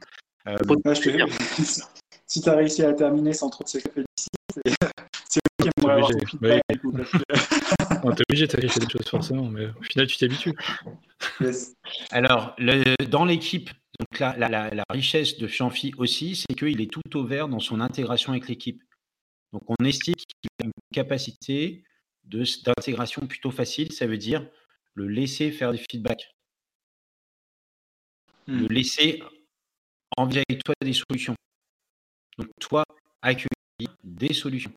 [0.48, 1.82] Euh, moi, je te-
[2.26, 4.27] si tu as réussi à terminer sans trop de sacrifices,
[4.66, 6.88] c'est ok, T'es moi avoir feedback, que-
[8.04, 10.54] On t'es obligé de sacrifier des choses forcément, mais au final, tu t'habitues.
[11.42, 11.76] Yes.
[12.12, 16.80] Alors, le- dans l'équipe, donc la, la- la- la richesse de Champhy aussi, c'est qu'il
[16.82, 18.82] est tout au vert dans son intégration avec l'équipe.
[19.54, 21.84] Donc, on estime qu'il a une capacité
[22.26, 23.92] de- d'intégration plutôt facile.
[23.92, 24.48] Ça veut dire
[24.94, 26.34] le laisser faire des feedbacks,
[28.48, 28.60] Hmm.
[28.62, 29.22] le laisser
[30.16, 31.36] envier avec toi des solutions.
[32.38, 32.84] Donc, toi,
[33.22, 33.48] accueillir
[34.04, 34.74] des solutions.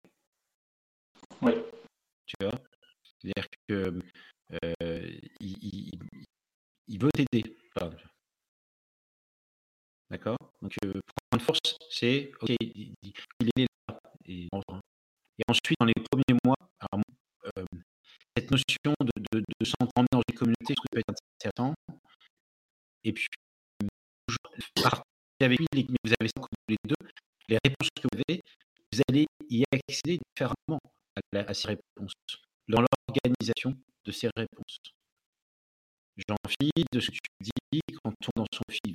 [1.43, 1.65] Ouais.
[2.27, 2.53] Tu vois?
[3.03, 4.01] C'est-à-dire que
[4.83, 6.27] euh, il, il-
[6.89, 7.57] il veut t'aider.
[10.11, 10.37] D'accord?
[10.61, 10.93] Donc, euh,
[11.31, 12.95] point de force, c'est OK, il,
[13.57, 13.99] est là.
[14.27, 17.03] Et, et ensuite, dans les premiers mois, alors,
[17.57, 17.65] euh,
[18.37, 21.75] cette notion de, de, de s'entendre dans une communauté, je trouve peut être intéressant.
[23.05, 23.27] Et puis,
[24.27, 24.39] toujours
[24.83, 25.03] partir
[25.41, 26.95] avec lui, les- mais vous avez ça les deux,
[27.49, 28.41] les réponses que vous avez,
[28.93, 30.81] vous allez y accéder différemment
[31.17, 32.13] à, la- ces réponses,
[32.69, 33.75] dans l'organisation
[34.05, 34.79] de ces réponses.
[36.29, 38.95] J'en fie de ce que tu dis, quand on dans son fil,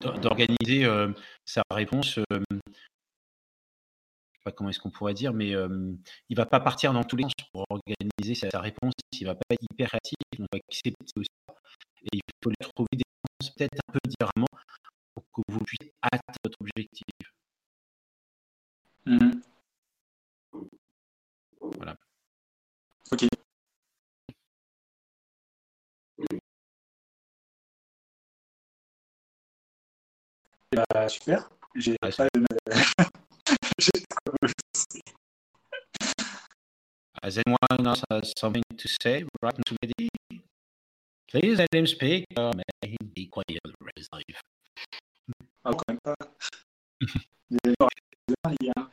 [0.00, 1.12] d'organiser euh,
[1.44, 2.18] sa réponse.
[2.18, 5.92] euh, je sais pas comment est-ce qu'on pourrait dire, mais euh,
[6.28, 8.94] il va pas partir dans tous les sens pour organiser sa, réponse.
[9.12, 10.16] Il va pas être hyper réactif.
[10.38, 11.28] On va accepter aussi.
[12.12, 13.02] Et il faut lui trouver des
[13.46, 14.48] peut-être un peu différemment
[15.14, 17.04] pour que vous puissiez atteindre votre objectif.
[19.06, 19.42] Mhm.
[21.60, 21.96] Voilà.
[23.12, 23.24] Ok.
[30.74, 31.48] Bah, super.
[31.74, 32.44] J'ai Ah, pas de...
[37.22, 40.08] Has anyone else has something to say right to Mehdi?
[41.30, 42.24] Please let him speak.
[42.36, 44.40] or may he be quiet the rest of life.
[47.50, 47.90] Vous allez voir,
[48.60, 48.88] les gars.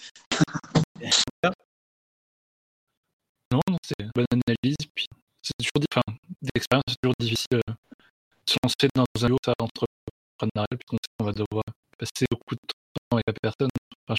[3.51, 4.75] Non, non, c'est une bonne analyse.
[4.93, 5.05] Puis
[5.41, 10.67] c'est toujours, enfin, d'expérience, c'est toujours difficile euh, de se lancer dans un lot entrepreneurial,
[10.71, 11.63] puisqu'on sait qu'on va devoir
[11.97, 13.69] passer beaucoup de temps avec la personne,
[14.07, 14.17] enfin,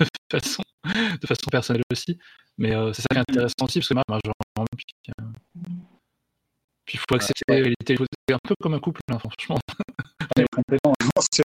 [0.00, 0.62] je- de façon,
[1.20, 2.18] de façon personnelle aussi.
[2.58, 5.85] Mais euh, c'est ça qui est intéressant aussi, parce que marche vraiment.
[6.86, 7.96] Puis il faut accepter la réalité.
[8.28, 9.58] C'est un peu comme un couple, hein, franchement.
[10.38, 10.94] On complètement
[11.32, 11.42] c'est.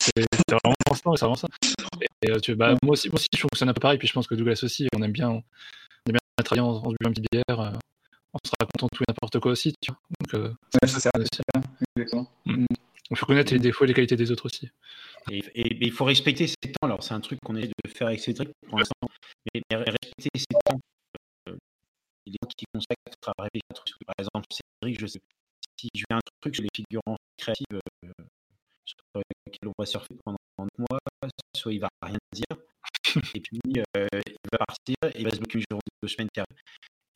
[0.00, 1.46] C'est c'est vraiment ça, c'est vraiment ça.
[2.22, 4.12] Et, euh, tu, bah, moi, aussi, moi aussi, je fonctionne un peu pareil, puis je
[4.12, 7.08] pense que Douglas aussi, on aime bien, on aime bien travailler en, en se buvant
[7.08, 7.70] une petite bière, euh,
[8.32, 9.72] en se racontant tout et n'importe quoi aussi.
[9.80, 10.00] Tu vois.
[10.20, 10.48] Donc, euh,
[10.82, 11.28] Ouais, ça sert à aussi.
[11.54, 11.60] ça,
[11.96, 12.28] exactement.
[12.46, 14.68] il faut connaître les défauts et les qualités des autres aussi.
[15.30, 16.86] Et, et- et il faut respecter ses temps.
[16.86, 19.08] Alors, c'est un truc qu'on essaie de faire avec Cédric pour l'instant.
[19.54, 20.78] Mais, mais respecter ses temps.
[22.56, 24.04] Qui consacre à réfléchir à un truc.
[24.06, 25.20] Par exemple, Cédric, je sais
[25.80, 28.12] si je fais un truc sur les figurants créatives euh,
[28.84, 28.96] sur
[29.46, 30.98] lesquels on va surfer pendant un mois,
[31.56, 32.44] soit il va rien dire,
[33.34, 33.60] et puis
[33.96, 36.46] euh, il va partir et il va se bloquer une journée, deux semaines carrées.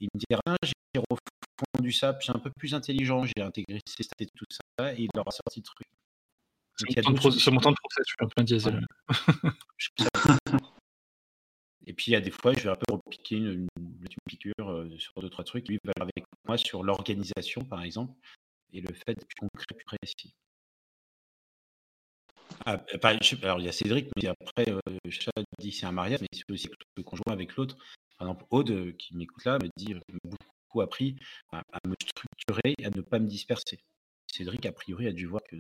[0.01, 3.81] Il me dit rien, j'ai refondu ça, puis c'est un peu plus intelligent, j'ai intégré
[3.87, 5.87] ces stats et tout ça, et il aura sorti le truc.
[6.81, 8.87] De mon temps de process, je suis un peu un diesel.
[11.87, 14.71] Et puis, il y a des fois, je vais un peu repiquer une, une, piqûre
[14.71, 15.69] euh, sur deux, trois trucs.
[15.69, 18.15] Lui va avec moi sur l'organisation, par exemple,
[18.73, 20.35] et le fait d'être concret, précis.
[22.67, 22.99] Ah, euh,
[23.43, 24.81] alors, il y a Cédric, mais après, euh,
[25.11, 27.77] Chat dit c'est un mariage, mais c'est aussi le conjoint avec l'autre.
[28.19, 31.17] Par exemple, Aude, euh, qui m'écoute là, me dit beaucoup appris
[31.53, 33.81] à, me structurer et à ne pas me disperser.
[34.33, 35.57] Cédric, a priori, a dû voir que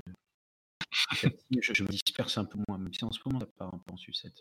[1.61, 3.79] je, je me disperse un peu moins, même si en ce moment, ça part un
[3.79, 4.41] peu en sucette.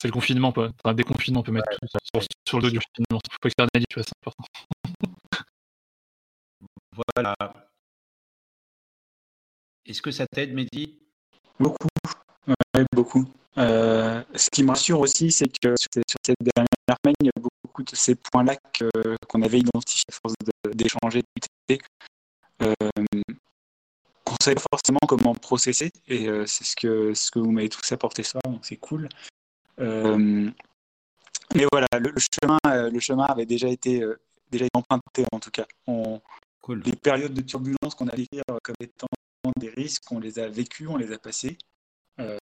[0.00, 0.68] C'est le confinement, quoi.
[0.68, 3.20] Enfin, un déconfinement, on peut mettre tout ça sur, sur le dos du confinement.
[3.22, 4.44] Il faut externaliser, tu vois, c'est important.
[7.14, 7.34] Voilà.
[9.84, 10.98] Est-ce que ça t'aide, Mehdi?
[11.58, 11.88] Beaucoup.
[12.46, 13.26] Ouais, beaucoup.
[13.58, 15.88] Euh, ce qui me rassure aussi, c'est que sur,
[16.24, 18.56] cette dernière semaine, il y a beaucoup de ces points-là
[19.28, 20.34] qu'on avait identifiés à force
[20.74, 21.84] d'échanger, de discuter,
[22.62, 22.74] euh,
[24.24, 25.90] qu'on ne savait pas forcément comment processer.
[26.06, 29.08] Et euh, c'est ce que, ce que vous m'avez tous apporté ça, donc c'est cool.
[29.78, 30.50] Euh,
[31.54, 35.24] mais voilà, le, le chemin, euh, le chemin avait déjà été, euh, déjà été emprunté
[35.32, 35.66] en tout cas.
[35.86, 36.20] On,
[36.62, 36.82] Cool.
[36.84, 39.06] les périodes de turbulence qu'on a vécues comme étant
[39.58, 41.56] des risques, on les a vécus, on les a passés,
[42.18, 42.38] euh,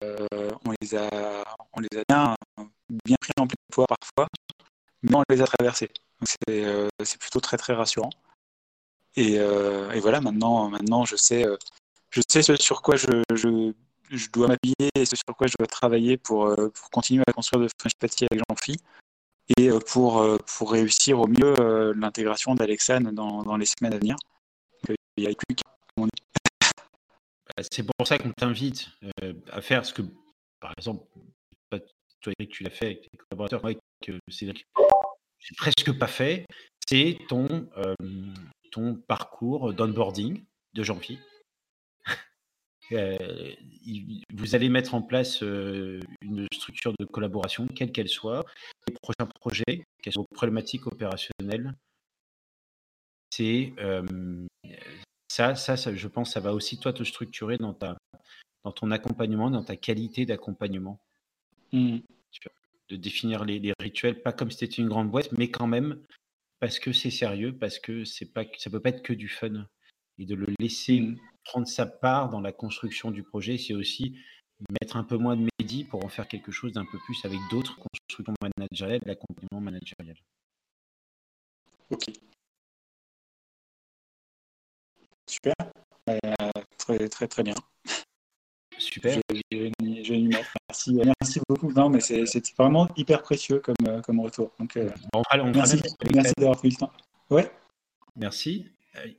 [0.65, 2.35] on les a, on les a bien,
[3.05, 4.27] bien pris en pleine poids parfois,
[5.03, 5.87] mais on les a traversés.
[6.19, 6.87] Donc c'est, euh,
[7.19, 8.09] plutôt très très rassurant.
[9.15, 11.45] Et, euh, et voilà, maintenant, maintenant je sais,
[12.09, 13.73] je sais ce sur quoi je, je,
[14.09, 17.63] je dois m'appuyer et ce sur quoi je dois travailler pour, pour continuer à construire
[17.63, 18.77] de French Pâtissier avec Jean-Phi
[19.57, 20.25] et pour,
[20.57, 24.15] pour réussir au mieux l'intégration d'Alexane dans, dans, les semaines à venir.
[25.17, 25.55] Il n'y a plus
[27.57, 28.89] bah, c'est pour ça qu'on t'invite
[29.51, 30.03] à faire ce que,
[30.59, 31.05] par exemple,
[32.21, 34.65] toi Eric, tu l'as fait avec tes collaborateurs, moi avec Cédric,
[35.57, 36.45] presque pas fait,
[36.87, 37.69] c'est ton,
[38.71, 40.43] ton parcours d'onboarding
[40.73, 40.83] de
[42.89, 43.57] Jean-Pierre.
[44.33, 48.45] vous allez mettre en place une structure de collaboration, quelle qu'elle soit,
[48.87, 51.73] les prochains projets, quelles sont vos problématiques opérationnelles.
[53.31, 53.73] C'est
[55.29, 57.97] ça, ça, ça, je pense, ça va aussi toi te structurer dans ta,
[58.63, 60.99] dans ton accompagnement, dans ta qualité d'accompagnement.
[61.71, 61.99] Mmh.
[62.89, 66.01] De définir les, rituels, pas comme si c'était une grande boîte, mais quand même
[66.59, 69.67] parce que c'est sérieux, parce que c'est pas, ça peut pas être que du fun.
[70.17, 71.19] Et de le laisser mmh.
[71.47, 74.17] Prendre sa part dans la construction du projet, c'est aussi
[74.81, 77.39] mettre un peu moins de médi pour en faire quelque chose d'un peu plus avec
[77.51, 80.17] d'autres constructions managériales, l'accompagnement managérial.
[81.89, 82.05] Ok.
[85.29, 85.53] Super.
[86.09, 87.55] Euh, très, très, très bien.
[88.77, 89.19] Super.
[89.51, 90.27] Je,
[90.69, 91.71] merci, merci beaucoup.
[91.71, 94.51] Non, mais c'est vraiment hyper précieux comme, euh, comme retour.
[94.59, 94.89] Donc, euh,
[95.53, 95.81] merci,
[96.13, 96.91] merci d'avoir pris le temps.
[97.29, 97.51] Ouais.
[98.15, 98.67] Merci.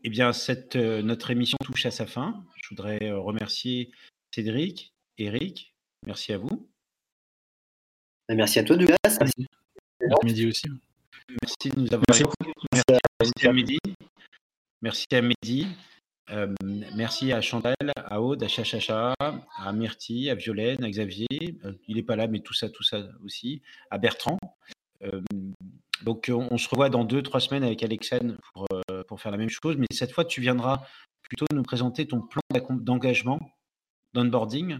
[0.04, 2.44] Eh bien, cette, notre émission touche à sa fin.
[2.56, 3.90] Je voudrais remercier
[4.34, 5.74] Cédric, Eric.
[6.06, 6.68] Merci à vous.
[8.28, 8.96] Merci à toi, Douglas.
[9.04, 9.46] Merci.
[10.24, 10.66] Merci aussi.
[11.42, 12.04] Merci de nous avoir.
[12.08, 12.24] Merci,
[12.72, 13.78] merci, merci à Mehdi.
[14.82, 15.66] Merci à Mehdi
[16.94, 21.26] merci à Chantal, à Aude, à Chachacha, à Myrtille, à Violaine, à Xavier.
[21.86, 23.62] il n'est pas là, mais tout ça, tout ça aussi.
[23.90, 24.38] À Bertrand.
[26.02, 28.66] Donc, on, se revoit dans deux, trois semaines avec Alexane pour,
[29.06, 29.76] pour, faire la même chose.
[29.76, 30.82] Mais cette fois, tu viendras
[31.22, 32.40] plutôt nous présenter ton plan
[32.70, 33.38] d'engagement,
[34.14, 34.78] d'onboarding,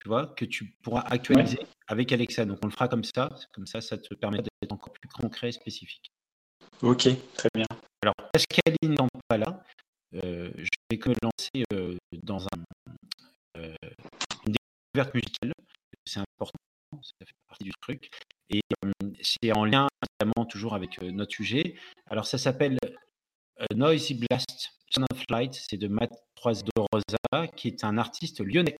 [0.00, 2.48] tu vois, que tu pourras actualiser avec Alexane.
[2.48, 3.28] Donc, on le fera comme ça.
[3.52, 6.12] Comme ça, ça te permet d'être encore plus concret et spécifique.
[6.82, 7.66] Ok, très bien.
[8.02, 9.64] Alors, Pascaline n'est pas là,
[10.14, 13.62] euh, je vais que lancer euh, dans un,
[14.46, 14.54] une
[14.94, 15.52] découverte musicale.
[16.06, 16.58] C'est important,
[17.02, 18.10] ça fait partie du truc.
[18.50, 18.60] Et
[19.20, 19.88] c'est en lien
[20.20, 21.74] évidemment toujours avec notre sujet.
[22.10, 22.78] Alors ça s'appelle
[23.74, 28.40] Noisy Blast Son of Light, c'est de Matt Trois de Rosa, qui est un artiste
[28.40, 28.76] lyonnais.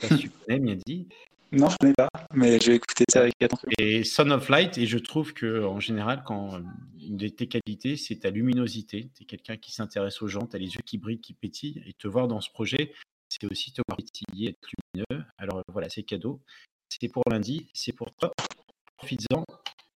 [0.00, 1.08] sais pas si tu connais, bien dit.
[1.52, 3.68] Non, je ne connais pas, mais je vais écouter ça avec attention.
[3.78, 6.60] Et Son of Light, et je trouve que en général, quand
[7.00, 9.10] une de tes qualités, c'est ta luminosité.
[9.14, 11.82] Tu es quelqu'un qui s'intéresse aux gens, tu as les yeux qui brillent, qui pétillent,
[11.86, 12.92] et te voir dans ce projet,
[13.28, 15.24] c'est aussi te voir pétiller, être lumineux.
[15.38, 16.42] Alors voilà, c'est cadeau.
[16.98, 18.32] C'est pour lundi, c'est pour toi.
[18.96, 19.44] Profites-en.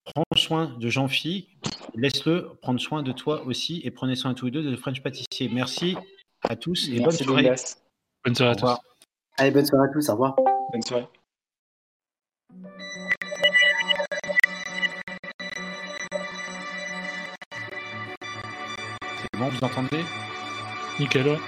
[0.03, 1.47] Prends soin de Jean-Phi,
[1.95, 5.49] laisse-le prendre soin de toi aussi, et prenez soin tous les deux de French Pâtissier.
[5.49, 5.95] Merci
[6.41, 7.55] à tous et bonne soirée.
[8.25, 8.75] Bonne soirée à tous.
[9.37, 10.09] Allez, bonne soirée à tous.
[10.09, 10.35] Au revoir.
[10.73, 11.07] Bonne soirée.
[19.21, 20.03] C'est bon, vous entendez?
[20.99, 21.39] Nickel,